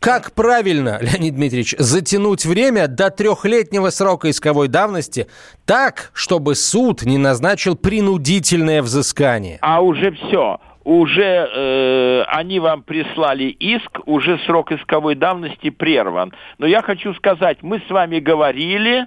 Как 0.00 0.32
правильно, 0.32 0.98
Леонид 1.02 1.34
Дмитриевич, 1.34 1.74
затянуть 1.78 2.46
время 2.46 2.88
до 2.88 3.10
трехлетнего 3.10 3.90
срока 3.90 4.30
исковой 4.30 4.68
давности 4.68 5.26
так, 5.66 6.10
чтобы 6.14 6.54
суд 6.54 7.02
не 7.02 7.18
назначил 7.18 7.76
принудительное 7.76 8.80
взыскание? 8.82 9.58
А 9.60 9.82
уже 9.82 10.12
все 10.12 10.58
уже 10.82 11.22
э, 11.22 12.22
они 12.22 12.58
вам 12.58 12.82
прислали 12.82 13.44
иск, 13.44 14.00
уже 14.06 14.38
срок 14.46 14.72
исковой 14.72 15.14
давности 15.14 15.68
прерван. 15.68 16.32
Но 16.58 16.66
я 16.66 16.80
хочу 16.80 17.12
сказать, 17.14 17.58
мы 17.62 17.82
с 17.86 17.90
вами 17.90 18.18
говорили, 18.18 19.06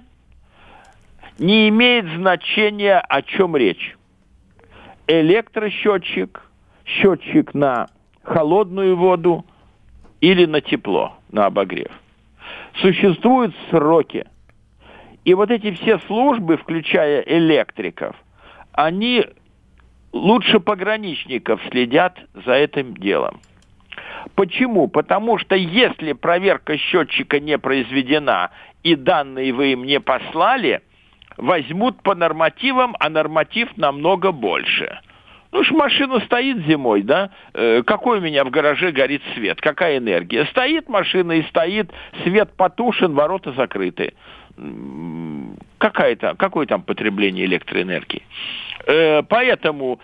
не 1.38 1.68
имеет 1.68 2.06
значения, 2.16 3.00
о 3.00 3.22
чем 3.22 3.56
речь. 3.56 3.96
Электросчетчик, 5.08 6.42
счетчик 6.86 7.52
на 7.54 7.88
холодную 8.22 8.96
воду 8.96 9.44
или 10.24 10.46
на 10.46 10.62
тепло, 10.62 11.18
на 11.30 11.46
обогрев. 11.46 11.92
Существуют 12.76 13.54
сроки. 13.68 14.24
И 15.24 15.34
вот 15.34 15.50
эти 15.50 15.70
все 15.72 15.98
службы, 16.06 16.56
включая 16.56 17.20
электриков, 17.20 18.16
они 18.72 19.26
лучше 20.12 20.60
пограничников 20.60 21.60
следят 21.70 22.18
за 22.46 22.54
этим 22.54 22.94
делом. 22.96 23.40
Почему? 24.34 24.88
Потому 24.88 25.36
что 25.36 25.56
если 25.56 26.14
проверка 26.14 26.78
счетчика 26.78 27.38
не 27.38 27.58
произведена 27.58 28.50
и 28.82 28.96
данные 28.96 29.52
вы 29.52 29.72
им 29.72 29.84
не 29.84 30.00
послали, 30.00 30.80
возьмут 31.36 32.02
по 32.02 32.14
нормативам, 32.14 32.96
а 32.98 33.10
норматив 33.10 33.76
намного 33.76 34.32
больше. 34.32 35.00
Ну 35.54 35.62
ж 35.62 35.70
машина 35.70 36.18
стоит 36.18 36.66
зимой, 36.66 37.02
да? 37.02 37.30
Э, 37.54 37.84
какой 37.86 38.18
у 38.18 38.20
меня 38.20 38.44
в 38.44 38.50
гараже 38.50 38.90
горит 38.90 39.22
свет? 39.34 39.60
Какая 39.60 39.98
энергия? 39.98 40.46
Стоит 40.46 40.88
машина 40.88 41.30
и 41.30 41.44
стоит, 41.44 41.92
свет 42.24 42.50
потушен, 42.56 43.14
ворота 43.14 43.52
закрыты. 43.52 44.14
Какая-то, 45.78 46.34
какое 46.36 46.66
там 46.66 46.82
потребление 46.82 47.46
электроэнергии? 47.46 48.22
Э, 48.86 49.22
поэтому 49.22 49.98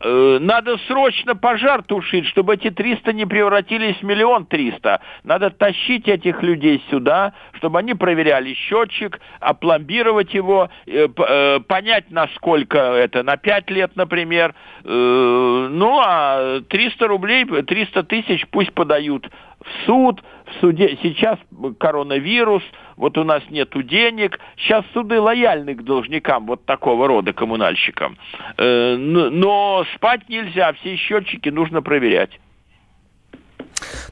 э, 0.00 0.38
надо 0.40 0.78
срочно 0.86 1.34
пожар 1.34 1.82
тушить, 1.82 2.26
чтобы 2.26 2.54
эти 2.54 2.70
300 2.70 3.12
не 3.12 3.26
превратились 3.26 3.96
в 3.96 4.02
миллион 4.02 4.46
триста. 4.46 5.00
Надо 5.24 5.50
тащить 5.50 6.08
этих 6.08 6.42
людей 6.42 6.82
сюда, 6.90 7.32
чтобы 7.54 7.78
они 7.78 7.94
проверяли 7.94 8.54
счетчик, 8.54 9.20
опломбировать 9.40 10.32
его, 10.32 10.70
э, 10.86 11.60
понять, 11.66 12.10
насколько 12.10 12.78
это, 12.78 13.22
на 13.22 13.36
5 13.36 13.70
лет, 13.70 13.96
например. 13.96 14.54
Ну, 14.82 16.00
а 16.02 16.60
300 16.68 17.06
рублей, 17.06 17.44
300 17.44 18.02
тысяч 18.04 18.46
пусть 18.50 18.72
подают 18.72 19.28
в 19.60 19.86
суд, 19.86 20.22
в 20.46 20.60
суде. 20.60 20.98
Сейчас 21.02 21.38
коронавирус, 21.78 22.62
вот 22.96 23.18
у 23.18 23.24
нас 23.24 23.42
нету 23.50 23.82
денег. 23.82 24.38
Сейчас 24.56 24.84
суды 24.92 25.20
лояльны 25.20 25.74
к 25.74 25.82
должникам 25.82 26.46
вот 26.46 26.64
такого 26.64 27.06
рода 27.06 27.32
коммунальщикам. 27.32 28.16
Э, 28.56 28.96
но 28.96 29.84
спать 29.94 30.28
нельзя, 30.28 30.72
все 30.74 30.96
счетчики 30.96 31.48
нужно 31.48 31.82
проверять. 31.82 32.30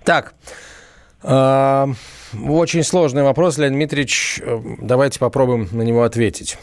Так, 0.04 0.34
а, 1.22 1.88
очень 2.46 2.84
сложный 2.84 3.24
вопрос, 3.24 3.58
Леонид 3.58 3.76
Дмитриевич. 3.76 4.40
Э, 4.44 4.60
давайте 4.80 5.18
попробуем 5.18 5.68
на 5.72 5.82
него 5.82 6.04
ответить. 6.04 6.56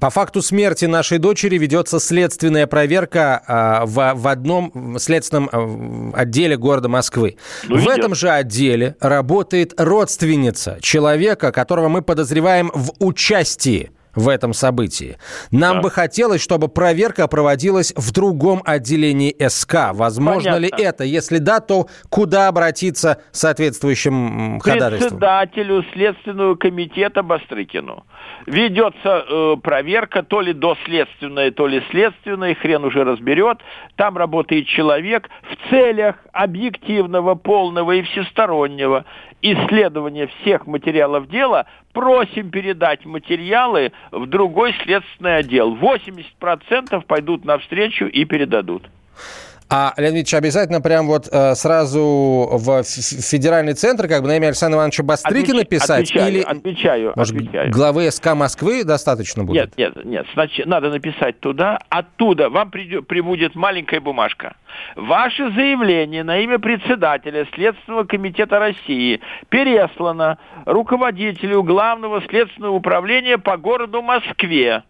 По 0.00 0.08
факту 0.08 0.40
смерти 0.40 0.86
нашей 0.86 1.18
дочери 1.18 1.58
ведется 1.58 2.00
следственная 2.00 2.66
проверка 2.66 3.42
а, 3.46 3.84
в, 3.84 4.14
в 4.14 4.28
одном 4.28 4.98
следственном 4.98 5.50
э, 5.52 6.18
отделе 6.18 6.56
города 6.56 6.88
Москвы. 6.88 7.36
Ну, 7.68 7.76
в 7.76 7.88
этом 7.88 8.14
же 8.14 8.30
отделе 8.30 8.96
работает 9.00 9.78
родственница 9.78 10.78
человека, 10.80 11.52
которого 11.52 11.88
мы 11.88 12.00
подозреваем 12.00 12.70
в 12.72 12.92
участии 12.98 13.90
в 14.16 14.28
этом 14.28 14.52
событии. 14.52 15.18
Нам 15.52 15.76
да. 15.76 15.82
бы 15.82 15.90
хотелось, 15.90 16.42
чтобы 16.42 16.68
проверка 16.68 17.28
проводилась 17.28 17.92
в 17.96 18.10
другом 18.12 18.62
отделении 18.64 19.36
СК. 19.48 19.92
Возможно 19.92 20.54
Понятно. 20.54 20.76
ли 20.76 20.84
это? 20.84 21.04
Если 21.04 21.38
да, 21.38 21.60
то 21.60 21.86
куда 22.08 22.48
обратиться 22.48 23.22
соответствующим 23.30 24.58
ходатайством? 24.60 25.10
Председателю 25.10 25.84
Следственного 25.92 26.54
комитета 26.56 27.22
Бастрыкину. 27.22 28.04
Ведется 28.46 29.24
э, 29.28 29.56
проверка, 29.62 30.22
то 30.22 30.40
ли 30.40 30.52
доследственная, 30.52 31.50
то 31.50 31.66
ли 31.66 31.82
следственная, 31.90 32.54
хрен 32.54 32.84
уже 32.84 33.04
разберет. 33.04 33.58
Там 33.96 34.16
работает 34.16 34.66
человек 34.66 35.28
в 35.42 35.70
целях 35.70 36.16
объективного, 36.32 37.34
полного 37.34 37.92
и 37.92 38.02
всестороннего 38.02 39.04
исследования 39.42 40.26
всех 40.26 40.66
материалов 40.66 41.28
дела, 41.28 41.66
просим 41.92 42.50
передать 42.50 43.04
материалы 43.04 43.92
в 44.10 44.26
другой 44.26 44.74
следственный 44.84 45.38
отдел. 45.38 45.76
80% 45.76 47.02
пойдут 47.06 47.44
навстречу 47.44 48.06
и 48.06 48.24
передадут. 48.24 48.88
А, 49.68 49.94
Леонид 49.96 50.18
Ильич, 50.18 50.34
обязательно 50.34 50.80
прям 50.80 51.08
вот 51.08 51.28
э, 51.30 51.54
сразу 51.56 52.48
в 52.52 52.84
федеральный 52.84 53.74
центр, 53.74 54.06
как 54.06 54.22
бы 54.22 54.28
на 54.28 54.36
имя 54.36 54.46
Александра 54.46 54.78
Ивановича 54.78 55.02
Бастрыкина 55.02 55.62
Отвеч... 55.62 55.68
писать? 55.68 56.04
Отвечаю, 56.10 56.32
или, 56.32 56.42
отвечаю, 56.42 57.12
может, 57.16 57.34
отвечаю. 57.34 57.70
главы 57.72 58.08
СК 58.12 58.34
Москвы 58.34 58.84
достаточно 58.84 59.42
будет? 59.42 59.76
Нет, 59.76 59.96
нет, 59.96 60.04
нет. 60.04 60.26
Значит, 60.34 60.66
надо 60.66 60.90
написать 60.90 61.40
туда. 61.40 61.80
Оттуда 61.88 62.48
вам 62.48 62.70
придет, 62.70 63.08
прибудет 63.08 63.56
маленькая 63.56 64.00
бумажка. 64.00 64.54
Ваше 64.94 65.50
заявление 65.50 66.22
на 66.22 66.38
имя 66.38 66.60
председателя 66.60 67.44
Следственного 67.52 68.04
комитета 68.04 68.60
России 68.60 69.20
переслано 69.48 70.38
руководителю 70.64 71.64
Главного 71.64 72.22
следственного 72.28 72.72
управления 72.72 73.36
по 73.36 73.56
городу 73.56 74.00
Москве. 74.00 74.84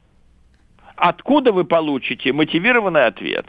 Откуда 0.96 1.52
вы 1.52 1.64
получите 1.64 2.34
мотивированный 2.34 3.06
ответ? 3.06 3.46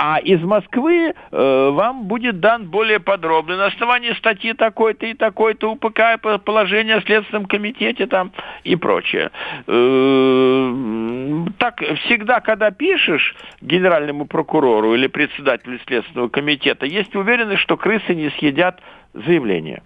А 0.00 0.20
из 0.20 0.40
Москвы 0.42 1.12
э, 1.12 1.70
вам 1.72 2.04
будет 2.04 2.38
дан 2.38 2.68
более 2.68 3.00
подробный 3.00 3.56
на 3.56 3.66
основании 3.66 4.12
статьи 4.12 4.52
такой-то 4.52 5.06
и 5.06 5.14
такой-то 5.14 5.72
УПК, 5.72 6.20
положение 6.44 6.98
о 6.98 7.02
Следственном 7.02 7.46
комитете 7.46 8.06
там 8.06 8.30
и 8.62 8.76
прочее. 8.76 9.32
Э, 9.66 11.46
так 11.58 11.80
всегда, 12.04 12.38
когда 12.38 12.70
пишешь 12.70 13.34
генеральному 13.60 14.26
прокурору 14.26 14.94
или 14.94 15.08
председателю 15.08 15.80
Следственного 15.84 16.28
комитета, 16.28 16.86
есть 16.86 17.16
уверенность, 17.16 17.62
что 17.62 17.76
крысы 17.76 18.14
не 18.14 18.30
съедят 18.38 18.80
заявление. 19.14 19.82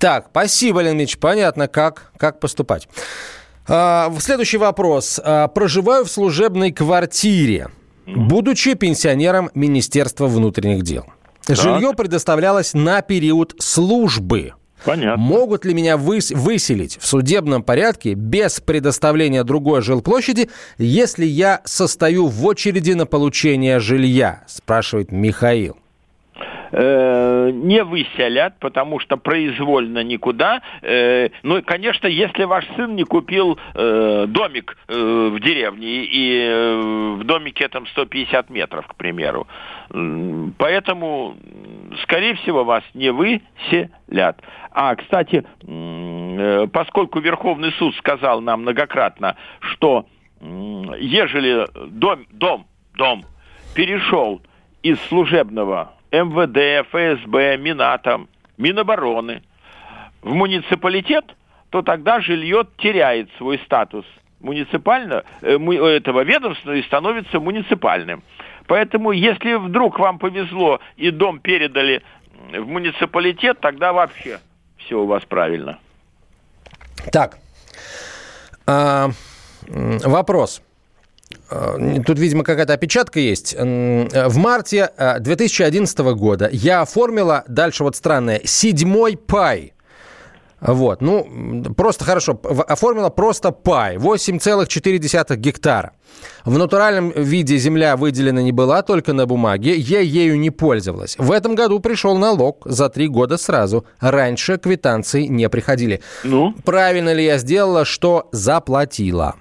Так, 0.00 0.26
спасибо, 0.30 0.82
Леонид 0.82 1.18
Понятно, 1.20 1.68
как, 1.68 2.10
как 2.18 2.40
поступать. 2.40 2.88
А, 3.68 4.10
следующий 4.18 4.58
вопрос. 4.58 5.20
А, 5.24 5.46
проживаю 5.46 6.04
в 6.04 6.10
служебной 6.10 6.72
квартире 6.72 7.68
будучи 8.06 8.74
пенсионером 8.74 9.50
Министерства 9.54 10.26
внутренних 10.26 10.82
дел. 10.82 11.04
Так. 11.44 11.56
Жилье 11.56 11.92
предоставлялось 11.94 12.74
на 12.74 13.02
период 13.02 13.54
службы. 13.58 14.52
Понятно. 14.84 15.16
Могут 15.16 15.64
ли 15.64 15.74
меня 15.74 15.96
выс- 15.96 16.34
выселить 16.34 16.98
в 17.00 17.06
судебном 17.06 17.62
порядке 17.62 18.14
без 18.14 18.60
предоставления 18.60 19.42
другой 19.42 19.82
жилплощади, 19.82 20.48
если 20.78 21.24
я 21.24 21.60
состою 21.64 22.26
в 22.28 22.44
очереди 22.44 22.92
на 22.92 23.06
получение 23.06 23.80
жилья? 23.80 24.44
Спрашивает 24.46 25.10
Михаил. 25.12 25.76
Э, 26.72 27.50
не 27.52 27.84
выселят, 27.84 28.58
потому 28.58 28.98
что 28.98 29.16
произвольно 29.16 30.02
никуда. 30.02 30.62
Э, 30.82 31.28
ну, 31.42 31.62
конечно, 31.62 32.06
если 32.08 32.44
ваш 32.44 32.66
сын 32.76 32.94
не 32.96 33.04
купил 33.04 33.58
э, 33.74 34.24
домик 34.28 34.76
э, 34.88 35.30
в 35.32 35.40
деревне, 35.40 36.04
и 36.04 36.38
э, 36.40 37.16
в 37.18 37.24
домике 37.24 37.64
этом 37.64 37.86
150 37.86 38.50
метров, 38.50 38.86
к 38.86 38.94
примеру. 38.96 39.46
Поэтому, 40.58 41.36
скорее 42.02 42.34
всего, 42.34 42.64
вас 42.64 42.82
не 42.94 43.10
выселят. 43.10 44.40
А, 44.72 44.96
кстати, 44.96 45.44
э, 45.62 46.66
поскольку 46.72 47.20
Верховный 47.20 47.72
суд 47.72 47.94
сказал 47.96 48.40
нам 48.40 48.62
многократно, 48.62 49.36
что 49.60 50.06
ежели 50.40 51.66
дом, 51.88 52.26
дом, 52.30 52.66
дом 52.94 53.24
перешел 53.74 54.42
из 54.82 55.00
служебного 55.08 55.95
МВД, 56.24 56.86
ФСБ, 56.88 57.56
Минатом, 57.58 58.28
Минобороны 58.56 59.42
в 60.22 60.32
муниципалитет, 60.34 61.24
то 61.70 61.82
тогда 61.82 62.20
жилье 62.20 62.66
теряет 62.78 63.28
свой 63.38 63.58
статус 63.64 64.04
муниципального, 64.40 65.24
э, 65.42 65.56
этого 65.96 66.24
ведомства 66.24 66.72
и 66.72 66.82
становится 66.82 67.40
муниципальным. 67.40 68.22
Поэтому, 68.66 69.12
если 69.12 69.54
вдруг 69.54 69.98
вам 69.98 70.18
повезло 70.18 70.80
и 70.96 71.10
дом 71.10 71.38
передали 71.38 72.02
в 72.52 72.66
муниципалитет, 72.66 73.60
тогда 73.60 73.92
вообще 73.92 74.40
все 74.78 75.00
у 75.00 75.06
вас 75.06 75.24
правильно. 75.24 75.78
Так, 77.12 77.38
а, 78.66 79.10
вопрос. 79.68 80.62
Э, 81.50 82.00
тут, 82.04 82.18
видимо, 82.18 82.44
какая-то 82.44 82.72
опечатка 82.72 83.20
есть. 83.20 83.54
В 83.58 84.36
марте 84.36 84.90
2011 85.20 85.98
э, 85.98 86.14
года 86.14 86.48
я 86.52 86.82
оформила, 86.82 87.44
дальше 87.48 87.84
вот 87.84 87.96
странное, 87.96 88.40
седьмой 88.44 89.16
пай. 89.16 89.72
Вот, 90.58 91.02
ну, 91.02 91.64
просто 91.76 92.04
хорошо. 92.04 92.40
Оформила 92.42 93.10
просто 93.10 93.52
пай. 93.52 93.96
8,4 93.96 95.36
гектара. 95.36 95.92
В 96.46 96.56
натуральном 96.56 97.10
виде 97.10 97.58
земля 97.58 97.96
выделена 97.96 98.40
не 98.40 98.52
была, 98.52 98.82
только 98.82 99.12
на 99.12 99.26
бумаге. 99.26 99.76
Я 99.76 100.00
ею 100.00 100.38
не 100.38 100.50
пользовалась. 100.50 101.16
В 101.18 101.30
этом 101.30 101.54
году 101.54 101.78
пришел 101.80 102.16
налог 102.16 102.62
за 102.64 102.88
три 102.88 103.06
года 103.06 103.36
сразу. 103.36 103.84
Раньше 104.00 104.56
квитанции 104.56 105.26
не 105.26 105.48
приходили. 105.50 106.00
Ну? 106.24 106.54
Правильно 106.64 107.12
ли 107.12 107.24
я 107.24 107.36
сделала, 107.36 107.84
что 107.84 108.28
заплатила? 108.32 109.36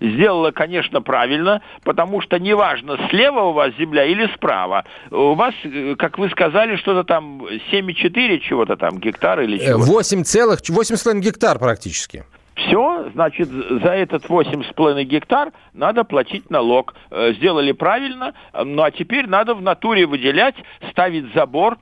Сделала, 0.00 0.50
конечно, 0.50 1.02
правильно, 1.02 1.62
потому 1.84 2.20
что 2.20 2.38
неважно, 2.38 2.98
слева 3.10 3.40
у 3.40 3.52
вас 3.52 3.72
земля 3.78 4.04
или 4.04 4.26
справа, 4.34 4.84
у 5.10 5.34
вас, 5.34 5.54
э, 5.64 5.94
как 5.96 6.18
вы 6.18 6.30
сказали, 6.30 6.76
что-то 6.76 7.04
там 7.04 7.42
7,4 7.70 8.38
чего-то 8.40 8.76
там, 8.76 8.98
гектар 8.98 9.40
или 9.40 9.58
чего 9.58 9.78
8 9.78 10.24
целых, 10.24 10.60
8,5 10.60 11.20
гектар 11.20 11.58
практически. 11.58 12.24
Все, 12.54 13.10
значит, 13.14 13.48
за 13.48 13.88
этот 13.88 14.26
8,5 14.28 15.04
гектар 15.04 15.52
надо 15.72 16.04
платить 16.04 16.50
налог. 16.50 16.94
Э, 17.10 17.32
сделали 17.34 17.72
правильно, 17.72 18.34
ну 18.52 18.82
а 18.82 18.90
теперь 18.90 19.26
надо 19.26 19.54
в 19.54 19.62
натуре 19.62 20.06
выделять, 20.06 20.56
ставить 20.90 21.32
забор, 21.34 21.78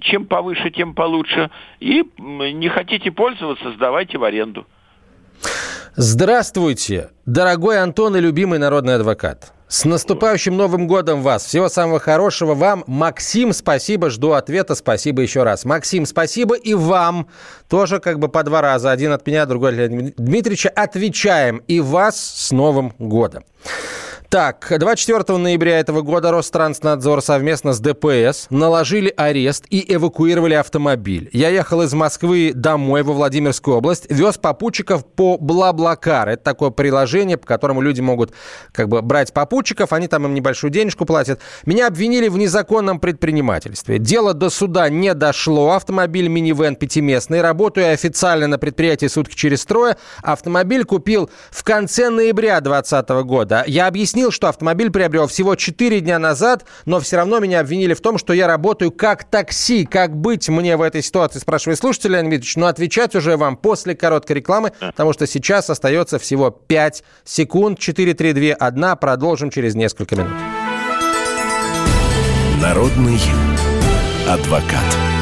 чем 0.00 0.26
повыше, 0.26 0.70
тем 0.70 0.94
получше. 0.94 1.50
И 1.78 2.04
не 2.18 2.68
хотите 2.68 3.10
пользоваться, 3.12 3.72
сдавайте 3.72 4.18
в 4.18 4.24
аренду. 4.24 4.66
Здравствуйте, 5.96 7.10
дорогой 7.26 7.78
Антон 7.78 8.16
и 8.16 8.20
любимый 8.20 8.58
народный 8.58 8.94
адвокат. 8.94 9.52
С 9.68 9.84
наступающим 9.84 10.56
Новым 10.56 10.86
годом 10.86 11.20
вас! 11.20 11.44
Всего 11.44 11.68
самого 11.68 12.00
хорошего 12.00 12.54
вам. 12.54 12.82
Максим, 12.86 13.52
спасибо, 13.52 14.08
жду 14.08 14.32
ответа. 14.32 14.74
Спасибо 14.74 15.20
еще 15.20 15.42
раз. 15.42 15.66
Максим, 15.66 16.06
спасибо 16.06 16.56
и 16.56 16.72
вам. 16.72 17.28
Тоже 17.68 18.00
как 18.00 18.18
бы 18.18 18.28
по 18.28 18.42
два 18.42 18.62
раза. 18.62 18.90
Один 18.90 19.12
от 19.12 19.26
меня, 19.26 19.44
другой 19.44 19.84
от 19.84 20.16
Дмитриевича. 20.16 20.70
Отвечаем. 20.70 21.58
И 21.68 21.80
вас 21.80 22.18
с 22.18 22.52
Новым 22.52 22.94
годом. 22.98 23.44
Так, 24.32 24.72
24 24.78 25.36
ноября 25.36 25.78
этого 25.78 26.00
года 26.00 26.30
Ространснадзор 26.30 27.20
совместно 27.20 27.74
с 27.74 27.80
ДПС 27.80 28.46
наложили 28.48 29.12
арест 29.14 29.66
и 29.68 29.94
эвакуировали 29.94 30.54
автомобиль. 30.54 31.28
Я 31.34 31.50
ехал 31.50 31.82
из 31.82 31.92
Москвы 31.92 32.52
домой 32.54 33.02
во 33.02 33.12
Владимирскую 33.12 33.76
область, 33.76 34.10
вез 34.10 34.38
попутчиков 34.38 35.04
по 35.04 35.36
Блаблакар. 35.36 36.30
Это 36.30 36.42
такое 36.42 36.70
приложение, 36.70 37.36
по 37.36 37.46
которому 37.46 37.82
люди 37.82 38.00
могут 38.00 38.32
как 38.72 38.88
бы 38.88 39.02
брать 39.02 39.34
попутчиков, 39.34 39.92
они 39.92 40.08
там 40.08 40.24
им 40.24 40.32
небольшую 40.32 40.70
денежку 40.70 41.04
платят. 41.04 41.38
Меня 41.66 41.86
обвинили 41.86 42.28
в 42.28 42.38
незаконном 42.38 43.00
предпринимательстве. 43.00 43.98
Дело 43.98 44.32
до 44.32 44.48
суда 44.48 44.88
не 44.88 45.12
дошло. 45.12 45.72
Автомобиль 45.72 46.28
минивэн 46.28 46.76
пятиместный. 46.76 47.42
Работаю 47.42 47.92
официально 47.92 48.46
на 48.46 48.56
предприятии 48.56 49.08
сутки 49.08 49.34
через 49.34 49.66
трое. 49.66 49.98
Автомобиль 50.22 50.86
купил 50.86 51.28
в 51.50 51.62
конце 51.64 52.08
ноября 52.08 52.62
2020 52.62 53.10
года. 53.26 53.64
Я 53.66 53.88
объяснил 53.88 54.21
объяснил, 54.22 54.30
что 54.30 54.48
автомобиль 54.48 54.90
приобрел 54.90 55.26
всего 55.26 55.56
4 55.56 56.00
дня 56.00 56.18
назад, 56.18 56.64
но 56.86 57.00
все 57.00 57.16
равно 57.16 57.40
меня 57.40 57.60
обвинили 57.60 57.94
в 57.94 58.00
том, 58.00 58.18
что 58.18 58.32
я 58.32 58.46
работаю 58.46 58.92
как 58.92 59.24
такси. 59.24 59.84
Как 59.84 60.16
быть 60.16 60.48
мне 60.48 60.76
в 60.76 60.82
этой 60.82 61.02
ситуации, 61.02 61.40
спрашивает 61.40 61.78
слушатель 61.78 62.12
Леонид 62.12 62.32
Ильич. 62.34 62.56
Но 62.56 62.66
отвечать 62.66 63.16
уже 63.16 63.36
вам 63.36 63.56
после 63.56 63.94
короткой 63.96 64.36
рекламы, 64.36 64.72
потому 64.78 65.12
что 65.12 65.26
сейчас 65.26 65.70
остается 65.70 66.18
всего 66.18 66.50
5 66.50 67.02
секунд. 67.24 67.78
4, 67.78 68.14
3, 68.14 68.32
2, 68.32 68.54
1. 68.54 68.96
Продолжим 69.00 69.50
через 69.50 69.74
несколько 69.74 70.14
минут. 70.14 70.32
Народный 72.60 73.18
адвокат. 74.28 75.21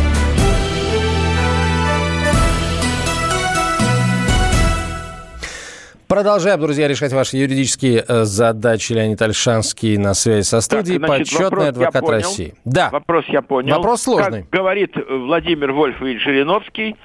Продолжаем, 6.11 6.59
друзья, 6.59 6.89
решать 6.89 7.13
ваши 7.13 7.37
юридические 7.37 8.03
э, 8.05 8.23
задачи. 8.25 8.91
Леонид 8.91 9.21
Альшанский 9.21 9.95
на 9.95 10.13
связи 10.13 10.43
со 10.43 10.59
студией, 10.59 10.99
так, 10.99 11.07
значит, 11.07 11.29
почетный 11.29 11.69
адвокат 11.69 12.09
России. 12.09 12.53
Да. 12.65 12.89
Вопрос 12.89 13.23
я 13.29 13.41
понял. 13.41 13.77
Вопрос 13.77 14.01
сложный. 14.01 14.41
Как 14.41 14.49
говорит 14.49 14.93
Владимир 15.09 15.71
Вольфович 15.71 16.21
Жириновский, 16.21 16.97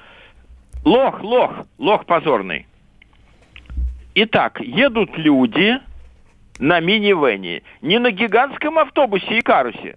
лох, 0.83 1.23
лох, 1.23 1.51
лох 1.77 2.05
позорный. 2.05 2.67
Итак, 4.13 4.59
едут 4.59 5.17
люди 5.17 5.79
на 6.59 6.81
мини-вене, 6.81 7.63
не 7.81 7.99
на 7.99 8.11
гигантском 8.11 8.77
автобусе 8.77 9.37
и 9.37 9.41
карусе. 9.41 9.95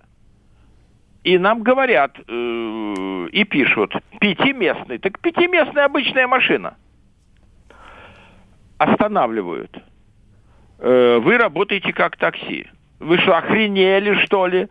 И 1.25 1.37
нам 1.37 1.65
говорят 1.65 2.17
э, 2.17 3.27
и 3.33 3.43
пишут, 3.43 3.93
пятиместный. 4.21 4.99
Так 4.99 5.19
пятиместная 5.19 5.87
обычная 5.87 6.29
машина– 6.29 6.77
останавливают. 8.81 9.77
Э, 10.79 11.19
вы 11.19 11.37
работаете 11.37 11.93
как 11.93 12.17
такси. 12.17 12.67
Вы 12.99 13.19
что, 13.19 13.37
охренели, 13.37 14.15
что 14.25 14.47
ли? 14.47 14.69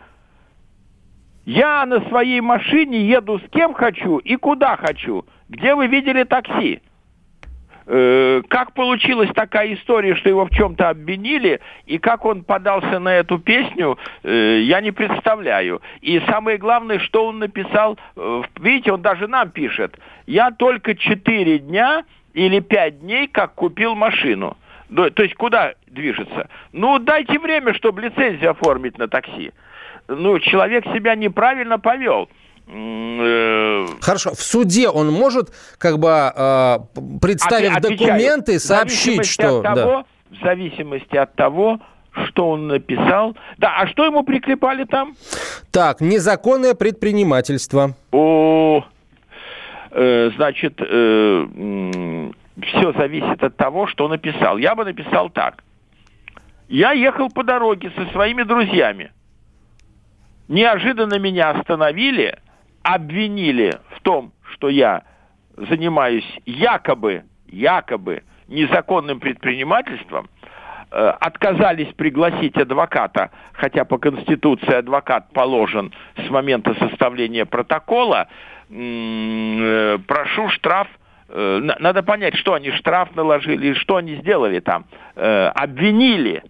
Я 1.46 1.86
на 1.86 2.02
своей 2.10 2.42
машине 2.42 3.08
еду 3.08 3.40
с 3.40 3.50
кем 3.52 3.74
хочу 3.74 4.18
и 4.18 4.36
куда 4.36 4.78
хочу. 4.78 5.26
Где 5.48 5.76
вы 5.76 5.86
видели 5.86 6.24
такси? 6.24 6.82
Э, 7.86 8.42
как 8.48 8.74
получилась 8.74 9.30
такая 9.36 9.76
история, 9.76 10.16
что 10.16 10.28
его 10.28 10.46
в 10.46 10.50
чем-то 10.50 10.90
обвинили, 10.90 11.60
и 11.86 12.00
как 12.00 12.26
он 12.26 12.44
подался 12.44 12.98
на 12.98 13.10
эту 13.10 13.38
песню, 13.38 14.00
э, 14.24 14.62
я 14.64 14.82
не 14.82 14.90
представляю. 14.92 15.84
И 16.02 16.20
самое 16.22 16.58
главное, 16.58 16.98
что 16.98 17.28
он 17.28 17.38
написал, 17.38 18.00
видите, 18.60 18.92
он 18.92 19.04
даже 19.04 19.28
нам 19.28 19.52
пишет, 19.52 20.00
я 20.26 20.50
только 20.50 20.96
четыре 20.96 21.60
дня 21.60 22.06
или 22.34 22.60
пять 22.60 23.00
дней, 23.02 23.28
как 23.28 23.56
купил 23.56 23.96
машину. 23.96 24.58
То 24.94 25.24
есть 25.24 25.36
куда 25.36 25.74
движется? 25.88 26.50
Ну, 26.72 27.00
дайте 27.00 27.38
время, 27.40 27.74
чтобы 27.74 28.02
лицензию 28.02 28.52
оформить 28.52 28.98
на 28.98 29.08
такси. 29.08 29.52
Ну, 30.08 30.40
человек 30.40 30.86
себя 30.86 31.16
неправильно 31.16 31.78
повел. 31.78 32.30
Э, 32.68 33.88
Хорошо, 34.02 34.32
в 34.34 34.42
суде 34.42 34.90
он 34.90 35.12
может, 35.12 35.50
как 35.78 36.00
бы, 36.00 36.10
э, 36.10 36.78
представив 37.22 37.76
Отвечаю, 37.76 37.98
документы, 37.98 38.60
сообщить, 38.60 39.26
что... 39.26 39.60
От 39.60 39.64
того, 39.64 39.76
да. 39.76 40.06
В 40.30 40.44
зависимости 40.44 41.16
от 41.16 41.34
того, 41.36 41.80
что 42.28 42.50
он 42.50 42.68
написал. 42.68 43.36
Да, 43.58 43.78
а 43.80 43.88
что 43.88 44.06
ему 44.06 44.24
приклепали 44.24 44.84
там? 44.84 45.16
Так, 45.72 46.02
незаконное 46.02 46.76
предпринимательство. 46.76 47.96
О, 48.12 48.84
значит, 49.92 50.80
э, 50.80 52.32
все 52.62 52.94
зависит 52.94 53.44
от 53.44 53.56
того, 53.58 53.88
что 53.88 54.08
написал. 54.08 54.58
Я 54.58 54.76
бы 54.76 54.86
написал 54.86 55.30
так. 55.30 55.64
Я 56.68 56.92
ехал 56.92 57.30
по 57.30 57.44
дороге 57.44 57.92
со 57.96 58.06
своими 58.12 58.44
друзьями. 58.44 59.12
Неожиданно 60.48 61.18
меня 61.18 61.52
остановили, 61.52 62.38
обвинили 62.84 63.80
в 63.96 64.02
том, 64.02 64.32
что 64.54 64.70
я 64.70 65.04
занимаюсь 65.58 66.26
якобы, 66.46 67.24
якобы 67.48 68.24
незаконным 68.48 69.20
предпринимательством, 69.20 70.28
э, 70.92 71.14
отказались 71.20 71.94
пригласить 71.94 72.58
адвоката, 72.58 73.32
хотя 73.54 73.86
по 73.86 73.98
Конституции 73.98 74.74
адвокат 74.74 75.32
положен 75.34 75.92
с 76.16 76.30
момента 76.30 76.74
составления 76.76 77.46
протокола, 77.46 78.28
Э, 78.28 78.59
прошу 78.70 80.50
штраф 80.50 80.88
э, 81.30 81.60
надо 81.80 82.04
понять, 82.04 82.36
что 82.36 82.54
они 82.54 82.72
штраф 82.72 83.16
наложили, 83.16 83.74
что 83.74 83.96
они 83.96 84.16
сделали 84.18 84.60
там. 84.60 84.86
Э, 85.16 85.48
обвинили. 85.48 86.44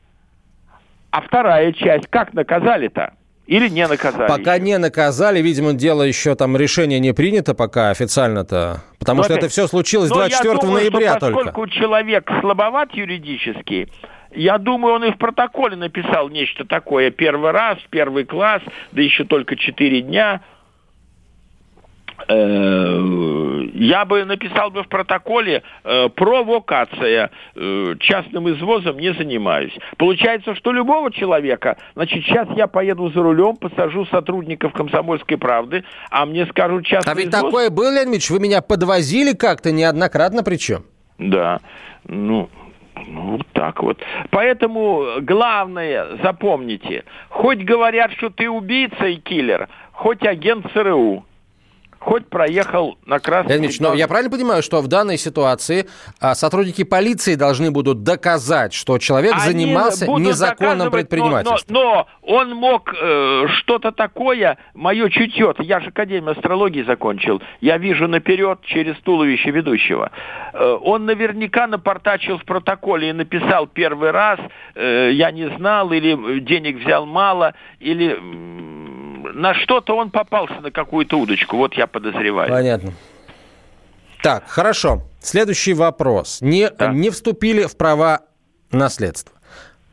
А 1.12 1.22
вторая 1.22 1.72
часть, 1.72 2.08
как 2.08 2.34
наказали-то? 2.34 3.14
Или 3.48 3.68
не 3.68 3.88
наказали? 3.88 4.28
Пока 4.28 4.56
еще? 4.56 4.66
не 4.66 4.78
наказали, 4.78 5.42
видимо, 5.42 5.74
дело 5.74 6.04
еще 6.04 6.36
там 6.36 6.56
решение 6.56 7.00
не 7.00 7.14
принято 7.14 7.56
пока 7.56 7.90
официально-то. 7.90 8.84
Потому 9.00 9.20
Но 9.20 9.24
что 9.24 9.34
это, 9.34 9.46
это 9.46 9.52
все 9.52 9.66
случилось 9.68 10.10
24 10.10 10.56
думаю, 10.56 10.74
ноября 10.82 11.16
что 11.16 11.32
поскольку 11.32 11.62
только. 11.62 11.72
человек 11.72 12.30
слабоват 12.42 12.94
юридически, 12.94 13.88
я 14.36 14.60
думаю, 14.60 14.96
он 14.96 15.06
и 15.06 15.12
в 15.12 15.18
протоколе 15.18 15.78
написал 15.78 16.30
нечто 16.30 16.64
такое. 16.66 17.10
Первый 17.10 17.50
раз, 17.50 17.80
первый 17.90 18.26
класс, 18.26 18.62
да 18.92 19.02
еще 19.02 19.24
только 19.24 19.56
четыре 19.56 20.02
дня– 20.02 20.42
Э, 20.52 20.59
я 22.28 24.06
бы 24.06 24.26
написал 24.26 24.72
бы 24.72 24.84
в 24.84 24.88
протоколе 24.88 25.64
э, 25.84 26.10
провокация, 26.10 27.32
э, 27.56 27.96
частным 28.00 28.50
извозом 28.50 28.98
не 28.98 29.14
занимаюсь. 29.14 29.74
Получается, 29.98 30.56
что 30.56 30.72
любого 30.72 31.12
человека, 31.12 31.78
значит, 31.96 32.24
сейчас 32.26 32.48
я 32.56 32.68
поеду 32.68 33.10
за 33.10 33.22
рулем, 33.22 33.56
посажу 33.56 34.06
сотрудников 34.08 34.74
комсомольской 34.74 35.38
правды, 35.38 35.84
а 36.12 36.26
мне 36.26 36.46
скажут 36.48 36.86
частный 36.86 37.14
А 37.14 37.16
ведь 37.16 37.30
извоз... 37.30 37.42
такое 37.42 37.70
было, 37.70 37.94
Леонид 37.94 38.14
Ильич, 38.14 38.30
вы 38.30 38.40
меня 38.40 38.62
подвозили 38.62 39.34
как-то 39.34 39.72
неоднократно 39.72 40.44
причем. 40.44 40.84
Да, 41.18 41.60
ну, 42.08 42.50
ну, 43.08 43.38
вот 43.38 43.48
так 43.54 43.82
вот. 43.82 44.00
Поэтому 44.30 45.22
главное, 45.22 46.18
запомните, 46.24 47.04
хоть 47.30 47.60
говорят, 47.60 48.12
что 48.14 48.30
ты 48.30 48.50
убийца 48.50 49.06
и 49.06 49.18
киллер, 49.18 49.70
хоть 49.92 50.26
агент 50.26 50.66
ЦРУ, 50.74 51.26
хоть 52.00 52.28
проехал 52.28 52.98
на 53.06 53.20
красный 53.20 53.54
Леонид 53.54 53.70
Ильич, 53.72 53.80
но 53.80 53.94
я 53.94 54.08
правильно 54.08 54.32
понимаю, 54.32 54.64
что 54.64 54.82
в 54.82 54.88
данной 54.88 55.18
ситуации 55.18 55.88
а, 56.20 56.34
сотрудники 56.36 56.84
полиции 56.84 57.36
должны 57.36 57.72
будут 57.72 58.04
доказать, 58.04 58.74
что 58.74 58.98
человек 58.98 59.34
Они 59.34 59.52
занимался 59.52 60.08
незаконным 60.08 60.92
предпринимательством? 60.92 61.74
Но, 61.74 61.82
но, 61.84 61.94
но 61.94 62.08
он 62.22 62.56
мог 62.56 62.94
э, 62.94 63.48
что-то 63.58 63.92
такое, 63.92 64.58
мое 64.74 65.10
чутье, 65.10 65.54
я 65.60 65.80
же 65.82 65.90
Академию 65.90 66.32
астрологии 66.32 66.84
закончил, 66.84 67.42
я 67.62 67.78
вижу 67.78 68.08
наперед 68.08 68.60
через 68.64 68.96
туловище 69.02 69.52
ведущего. 69.52 70.12
Э, 70.54 70.78
он 70.82 71.06
наверняка 71.06 71.68
напортачил 71.68 72.38
в 72.38 72.46
протоколе 72.46 73.10
и 73.10 73.14
написал 73.14 73.68
первый 73.68 74.12
раз, 74.12 74.40
э, 74.76 75.12
я 75.14 75.32
не 75.32 75.50
знал, 75.58 75.92
или 75.92 76.40
денег 76.40 76.78
взял 76.78 77.06
мало, 77.06 77.54
или 77.80 78.18
на 79.34 79.54
что-то 79.54 79.96
он 79.96 80.12
попался 80.12 80.60
на 80.62 80.72
какую-то 80.72 81.18
удочку, 81.18 81.58
вот 81.58 81.74
я 81.74 81.88
подозреваю. 81.92 82.50
Понятно. 82.50 82.94
Так, 84.22 84.48
хорошо. 84.48 85.04
Следующий 85.22 85.74
вопрос. 85.74 86.40
Не, 86.42 86.70
да. 86.70 86.92
не 86.92 87.10
вступили 87.10 87.66
в 87.66 87.76
права 87.78 88.22
наследства. 88.72 89.36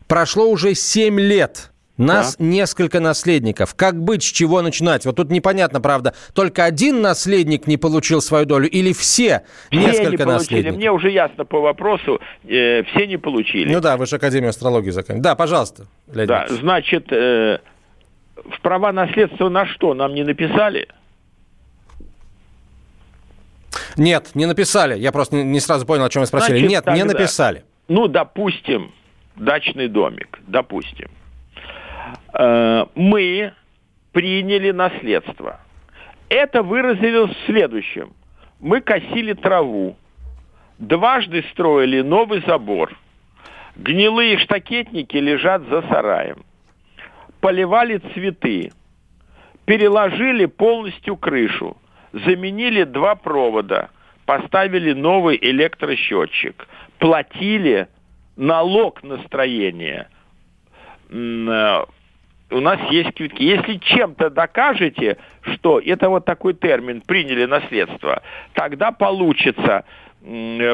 Прошло 0.08 0.48
уже 0.48 0.74
7 0.74 1.18
лет. 1.20 1.70
Нас 1.96 2.36
да. 2.36 2.44
несколько 2.44 3.00
наследников. 3.00 3.74
Как 3.74 3.98
быть, 3.98 4.22
с 4.22 4.26
чего 4.26 4.60
начинать? 4.60 5.06
Вот 5.06 5.16
тут 5.16 5.30
непонятно, 5.30 5.80
правда, 5.80 6.12
только 6.34 6.64
один 6.64 7.00
наследник 7.00 7.66
не 7.66 7.78
получил 7.78 8.20
свою 8.20 8.44
долю 8.44 8.68
или 8.68 8.92
все, 8.92 9.44
все 9.70 9.80
несколько 9.80 10.24
не 10.24 10.32
наследников? 10.32 10.76
Мне 10.76 10.92
уже 10.92 11.10
ясно 11.10 11.46
по 11.46 11.60
вопросу, 11.60 12.20
э, 12.44 12.82
все 12.82 13.06
не 13.06 13.16
получили. 13.16 13.72
Ну 13.72 13.80
да, 13.80 13.96
вы 13.96 14.04
же 14.04 14.16
Академию 14.16 14.50
астрологии 14.50 14.90
закончили. 14.90 15.22
Да, 15.22 15.34
пожалуйста. 15.36 15.86
Леонид. 16.12 16.28
Да, 16.28 16.46
значит, 16.48 17.10
э, 17.10 17.60
в 18.44 18.60
права 18.60 18.92
наследства 18.92 19.48
на 19.48 19.64
что? 19.66 19.94
Нам 19.94 20.14
не 20.14 20.22
написали? 20.22 20.88
Нет, 23.96 24.30
не 24.34 24.46
написали. 24.46 24.98
Я 24.98 25.12
просто 25.12 25.36
не 25.36 25.60
сразу 25.60 25.86
понял, 25.86 26.04
о 26.04 26.08
чем 26.08 26.20
вы 26.20 26.26
спросили. 26.26 26.58
Значит, 26.58 26.70
Нет, 26.70 26.84
тогда, 26.84 26.98
не 26.98 27.04
написали. 27.04 27.64
Ну, 27.88 28.08
допустим, 28.08 28.92
дачный 29.36 29.88
домик, 29.88 30.38
допустим. 30.46 31.08
Э, 32.34 32.86
мы 32.94 33.52
приняли 34.12 34.70
наследство. 34.70 35.60
Это 36.28 36.62
выразилось 36.62 37.30
в 37.30 37.46
следующем. 37.46 38.12
Мы 38.60 38.80
косили 38.80 39.34
траву, 39.34 39.96
дважды 40.78 41.44
строили 41.52 42.00
новый 42.00 42.42
забор, 42.46 42.98
гнилые 43.76 44.38
штакетники 44.38 45.16
лежат 45.16 45.62
за 45.68 45.82
сараем 45.82 46.44
поливали 47.46 47.98
цветы, 48.12 48.72
переложили 49.66 50.46
полностью 50.46 51.16
крышу, 51.16 51.76
заменили 52.12 52.84
два 52.84 53.14
провода, 53.14 53.90
поставили 54.24 54.92
новый 54.92 55.38
электросчетчик, 55.40 56.66
платили 56.98 57.88
налог 58.36 59.02
на 59.02 59.22
строение. 59.24 60.08
Э, 61.10 61.84
у 62.50 62.60
нас 62.60 62.80
есть 62.90 63.14
квитки. 63.14 63.42
Если 63.42 63.76
чем-то 63.76 64.30
докажете, 64.30 65.16
что 65.42 65.80
это 65.80 66.08
вот 66.08 66.24
такой 66.24 66.54
термин, 66.54 67.00
приняли 67.00 67.44
наследство, 67.44 68.22
тогда 68.52 68.92
получится 68.92 69.84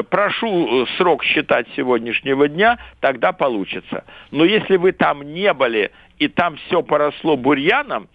прошу 0.09 0.83
э, 0.83 0.85
срок 0.97 1.23
считать 1.23 1.67
сегодняшнего 1.75 2.47
дня, 2.47 2.79
тогда 2.99 3.33
получится. 3.33 4.03
Но 4.31 4.45
если 4.45 4.77
вы 4.77 4.93
там 4.93 5.21
не 5.21 5.53
были 5.53 5.91
и 6.17 6.27
там 6.27 6.55
все 6.55 6.81
поросло 6.81 7.37
бурьяном, 7.37 8.07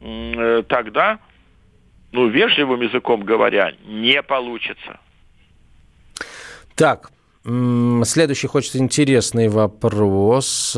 э, 0.00 0.62
тогда, 0.68 1.18
ну, 2.16 2.28
вежливым 2.28 2.80
языком 2.80 3.24
говоря, 3.24 3.72
не 3.86 4.22
получится. 4.22 4.98
Так, 6.74 7.10
следующий 7.44 8.46
хочется 8.46 8.78
интересный 8.78 9.48
вопрос. 9.48 10.74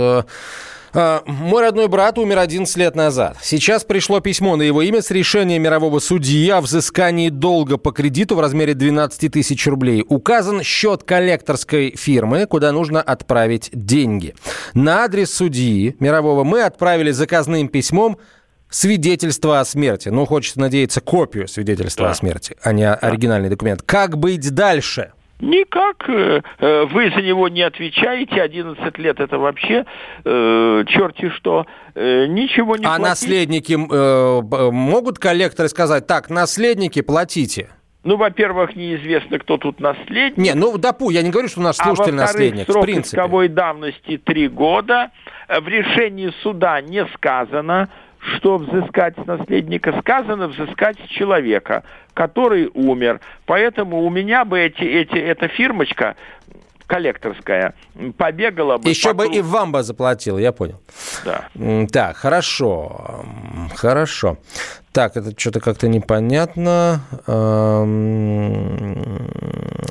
А, 0.94 1.22
мой 1.26 1.62
родной 1.62 1.86
брат 1.86 2.18
умер 2.18 2.38
11 2.38 2.76
лет 2.76 2.96
назад. 2.96 3.36
Сейчас 3.40 3.84
пришло 3.84 4.18
письмо 4.18 4.56
на 4.56 4.62
его 4.62 4.82
имя 4.82 5.00
с 5.00 5.12
решением 5.12 5.62
мирового 5.62 6.00
судьи 6.00 6.48
о 6.48 6.60
взыскании 6.60 7.28
долга 7.28 7.76
по 7.76 7.92
кредиту 7.92 8.34
в 8.34 8.40
размере 8.40 8.74
12 8.74 9.30
тысяч 9.30 9.66
рублей. 9.66 10.04
Указан 10.08 10.62
счет 10.64 11.04
коллекторской 11.04 11.94
фирмы, 11.96 12.46
куда 12.46 12.72
нужно 12.72 13.00
отправить 13.00 13.70
деньги. 13.72 14.34
На 14.74 15.04
адрес 15.04 15.32
судьи 15.32 15.94
мирового 16.00 16.42
мы 16.42 16.62
отправили 16.62 17.12
заказным 17.12 17.68
письмом 17.68 18.18
свидетельство 18.70 19.60
о 19.60 19.64
смерти. 19.64 20.08
Ну, 20.08 20.24
хочется 20.26 20.60
надеяться, 20.60 21.00
копию 21.00 21.48
свидетельства 21.48 22.06
да. 22.06 22.10
о 22.12 22.14
смерти, 22.14 22.56
а 22.62 22.72
не 22.72 22.88
оригинальный 22.90 23.48
документ. 23.48 23.82
Как 23.82 24.18
быть 24.18 24.54
дальше? 24.54 25.12
Никак. 25.40 26.08
Э, 26.08 26.40
э, 26.58 26.84
вы 26.86 27.10
за 27.10 27.22
него 27.22 27.48
не 27.48 27.62
отвечаете. 27.62 28.42
11 28.42 28.98
лет 28.98 29.20
это 29.20 29.38
вообще 29.38 29.84
э, 30.24 30.84
черти 30.88 31.30
что. 31.30 31.64
Э, 31.94 32.26
ничего 32.26 32.76
не 32.76 32.84
А 32.84 32.96
платить. 32.96 33.04
наследники 33.04 33.72
э, 33.74 34.70
могут 34.72 35.18
коллекторы 35.20 35.68
сказать, 35.68 36.06
так, 36.08 36.28
наследники, 36.28 37.02
платите? 37.02 37.68
Ну, 38.02 38.16
во-первых, 38.16 38.74
неизвестно, 38.74 39.38
кто 39.38 39.58
тут 39.58 39.80
наследник. 39.80 40.38
Не, 40.38 40.54
ну, 40.54 40.76
допу, 40.78 41.10
я 41.10 41.22
не 41.22 41.30
говорю, 41.30 41.48
что 41.48 41.60
наш 41.60 41.76
а 41.78 41.84
слушатель 41.84 42.14
а 42.14 42.22
наследник, 42.22 42.64
срок 42.66 42.82
в 42.82 42.86
принципе. 42.86 43.16
исковой 43.16 43.48
давности 43.48 44.16
три 44.18 44.48
года. 44.48 45.10
В 45.48 45.68
решении 45.68 46.32
суда 46.42 46.80
не 46.80 47.06
сказано, 47.14 47.88
что 48.36 48.58
взыскать 48.58 49.14
с 49.22 49.26
наследника 49.26 49.98
сказано, 50.00 50.48
взыскать 50.48 50.96
с 50.98 51.08
человека, 51.08 51.84
который 52.14 52.70
умер. 52.74 53.20
Поэтому 53.46 54.02
у 54.04 54.10
меня 54.10 54.44
бы 54.44 54.58
эти, 54.58 54.82
эти, 54.82 55.16
эта 55.16 55.48
фирмочка 55.48 56.16
коллекторская 56.88 57.74
побегала 58.16 58.78
бы. 58.78 58.88
Еще 58.88 59.12
бы 59.12 59.28
и 59.28 59.40
вам 59.40 59.72
бы 59.72 59.82
заплатил, 59.82 60.38
я 60.38 60.52
понял. 60.52 60.80
Да. 61.24 61.48
Так, 61.92 62.16
хорошо. 62.16 63.24
Хорошо. 63.76 64.38
Так, 64.92 65.16
это 65.16 65.38
что-то 65.38 65.60
как-то 65.60 65.86
непонятно. 65.86 67.02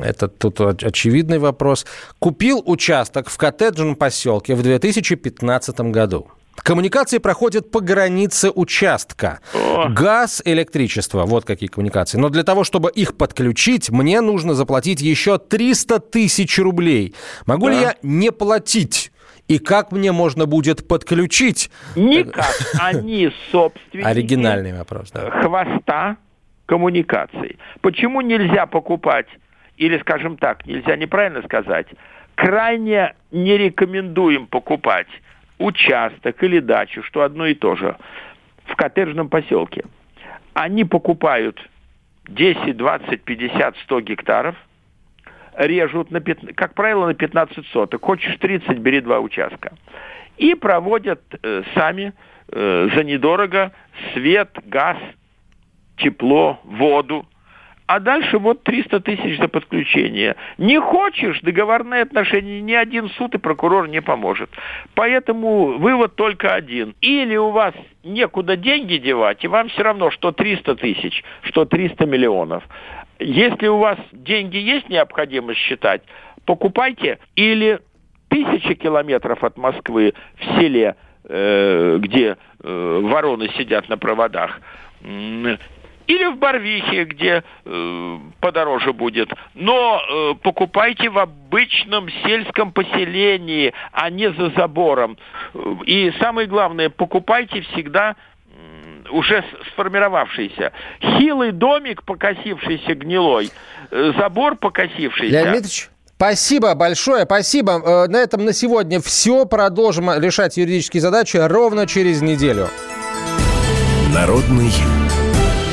Это 0.03 0.27
тут 0.27 0.59
очевидный 0.59 1.37
вопрос. 1.39 1.85
Купил 2.19 2.61
участок 2.65 3.29
в 3.29 3.37
коттеджном 3.37 3.95
поселке 3.95 4.55
в 4.55 4.63
2015 4.63 5.79
году. 5.91 6.27
Коммуникации 6.63 7.19
проходят 7.19 7.71
по 7.71 7.81
границе 7.81 8.51
участка. 8.51 9.39
О. 9.53 9.89
Газ, 9.89 10.41
электричество, 10.45 11.25
вот 11.25 11.45
какие 11.45 11.69
коммуникации. 11.69 12.17
Но 12.17 12.29
для 12.29 12.43
того, 12.43 12.63
чтобы 12.63 12.91
их 12.91 13.15
подключить, 13.15 13.89
мне 13.89 14.21
нужно 14.21 14.53
заплатить 14.53 15.01
еще 15.01 15.37
300 15.37 15.99
тысяч 15.99 16.59
рублей. 16.59 17.15
Могу 17.45 17.67
да. 17.67 17.71
ли 17.71 17.79
я 17.81 17.95
не 18.01 18.31
платить? 18.31 19.11
И 19.47 19.59
как 19.59 19.91
мне 19.91 20.11
можно 20.11 20.45
будет 20.45 20.87
подключить? 20.87 21.71
Никак. 21.95 22.53
Они 22.81 23.31
собственники 23.51 24.05
Оригинальный 24.05 24.77
вопрос, 24.77 25.11
да. 25.11 25.29
хвоста 25.41 26.17
коммуникаций. 26.65 27.57
Почему 27.81 28.19
нельзя 28.21 28.65
покупать, 28.65 29.27
или, 29.77 29.97
скажем 29.99 30.37
так, 30.37 30.65
нельзя 30.65 30.97
неправильно 30.97 31.41
сказать, 31.43 31.87
крайне 32.35 33.15
не 33.31 33.57
рекомендуем 33.57 34.47
покупать 34.47 35.07
участок 35.57 36.43
или 36.43 36.59
дачу, 36.59 37.03
что 37.03 37.21
одно 37.21 37.45
и 37.45 37.53
то 37.53 37.75
же, 37.75 37.95
в 38.65 38.75
коттеджном 38.75 39.29
поселке. 39.29 39.83
Они 40.53 40.83
покупают 40.83 41.59
10, 42.27 42.75
20, 42.75 43.23
50, 43.23 43.77
100 43.77 44.01
гектаров, 44.01 44.55
режут, 45.55 46.11
на 46.11 46.19
15, 46.19 46.55
как 46.55 46.73
правило, 46.73 47.07
на 47.07 47.13
15 47.13 47.65
соток. 47.67 48.03
Хочешь 48.03 48.37
30, 48.37 48.77
бери 48.79 49.01
два 49.01 49.19
участка. 49.19 49.73
И 50.37 50.53
проводят 50.53 51.21
э, 51.41 51.63
сами 51.73 52.13
э, 52.49 52.89
за 52.93 53.03
недорого 53.03 53.71
свет, 54.13 54.49
газ, 54.65 54.97
тепло, 55.97 56.59
воду– 56.63 57.25
а 57.87 58.01
дальше 58.01 58.37
вот 58.37 58.63
300 58.63 58.99
тысяч 58.99 59.39
за 59.39 59.47
подключение. 59.47 60.35
Не 60.57 60.79
хочешь 60.79 61.39
договорные 61.41 62.03
отношения, 62.03 62.61
ни 62.61 62.73
один 62.73 63.09
суд 63.11 63.33
и 63.33 63.37
прокурор 63.37 63.87
не 63.87 64.01
поможет. 64.01 64.49
Поэтому 64.93 65.77
вывод 65.77 66.15
только 66.15 66.53
один. 66.53 66.95
Или 66.99 67.37
у 67.37 67.49
вас 67.51 67.73
некуда 68.03 68.57
деньги 68.57 68.97
девать, 68.97 69.43
и 69.43 69.47
вам 69.47 69.69
все 69.69 69.83
равно, 69.83 70.11
что 70.11 70.33
300 70.33 70.75
тысяч, 70.75 71.23
что 71.43 71.65
300 71.65 72.05
миллионов. 72.05 72.63
Если 73.19 73.67
у 73.67 73.77
вас 73.77 73.97
деньги 74.11 74.57
есть 74.57 74.89
необходимость 74.89 75.59
считать, 75.59 76.01
покупайте 76.45 77.19
или 77.35 77.79
тысячи 78.27 78.73
километров 78.75 79.43
от 79.43 79.57
Москвы 79.57 80.13
в 80.35 80.59
селе, 80.59 80.95
э, 81.23 81.97
где 81.99 82.35
э, 82.61 82.99
вороны 83.03 83.49
сидят 83.57 83.87
на 83.87 83.97
проводах, 83.97 84.59
или 86.07 86.25
в 86.25 86.37
Барвихе, 86.37 87.05
где 87.05 87.43
э, 87.65 88.17
подороже 88.39 88.93
будет. 88.93 89.29
Но 89.53 90.01
э, 90.01 90.33
покупайте 90.41 91.09
в 91.09 91.19
обычном 91.19 92.09
сельском 92.25 92.71
поселении, 92.71 93.73
а 93.91 94.09
не 94.09 94.31
за 94.31 94.49
забором. 94.51 95.17
И 95.85 96.11
самое 96.19 96.47
главное, 96.47 96.89
покупайте 96.89 97.61
всегда 97.61 98.15
уже 99.11 99.43
сформировавшийся. 99.71 100.71
Хилый 101.01 101.51
домик, 101.51 102.03
покосившийся 102.03 102.95
гнилой, 102.95 103.51
э, 103.91 104.13
забор 104.17 104.55
покосившийся. 104.55 105.31
Леонид 105.31 105.51
Дмитриевич, 105.51 105.89
Спасибо 106.15 106.73
большое, 106.73 107.25
спасибо. 107.25 107.73
Э, 107.73 108.07
на 108.07 108.17
этом 108.17 108.43
на 108.43 108.51
сегодня 108.51 108.99
все. 108.99 109.45
Продолжим 109.45 110.09
решать 110.19 110.57
юридические 110.57 111.01
задачи 111.01 111.37
ровно 111.37 111.85
через 111.85 112.23
неделю. 112.23 112.69
Народный 114.15 114.71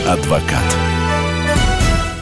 адвокат. 0.06 1.03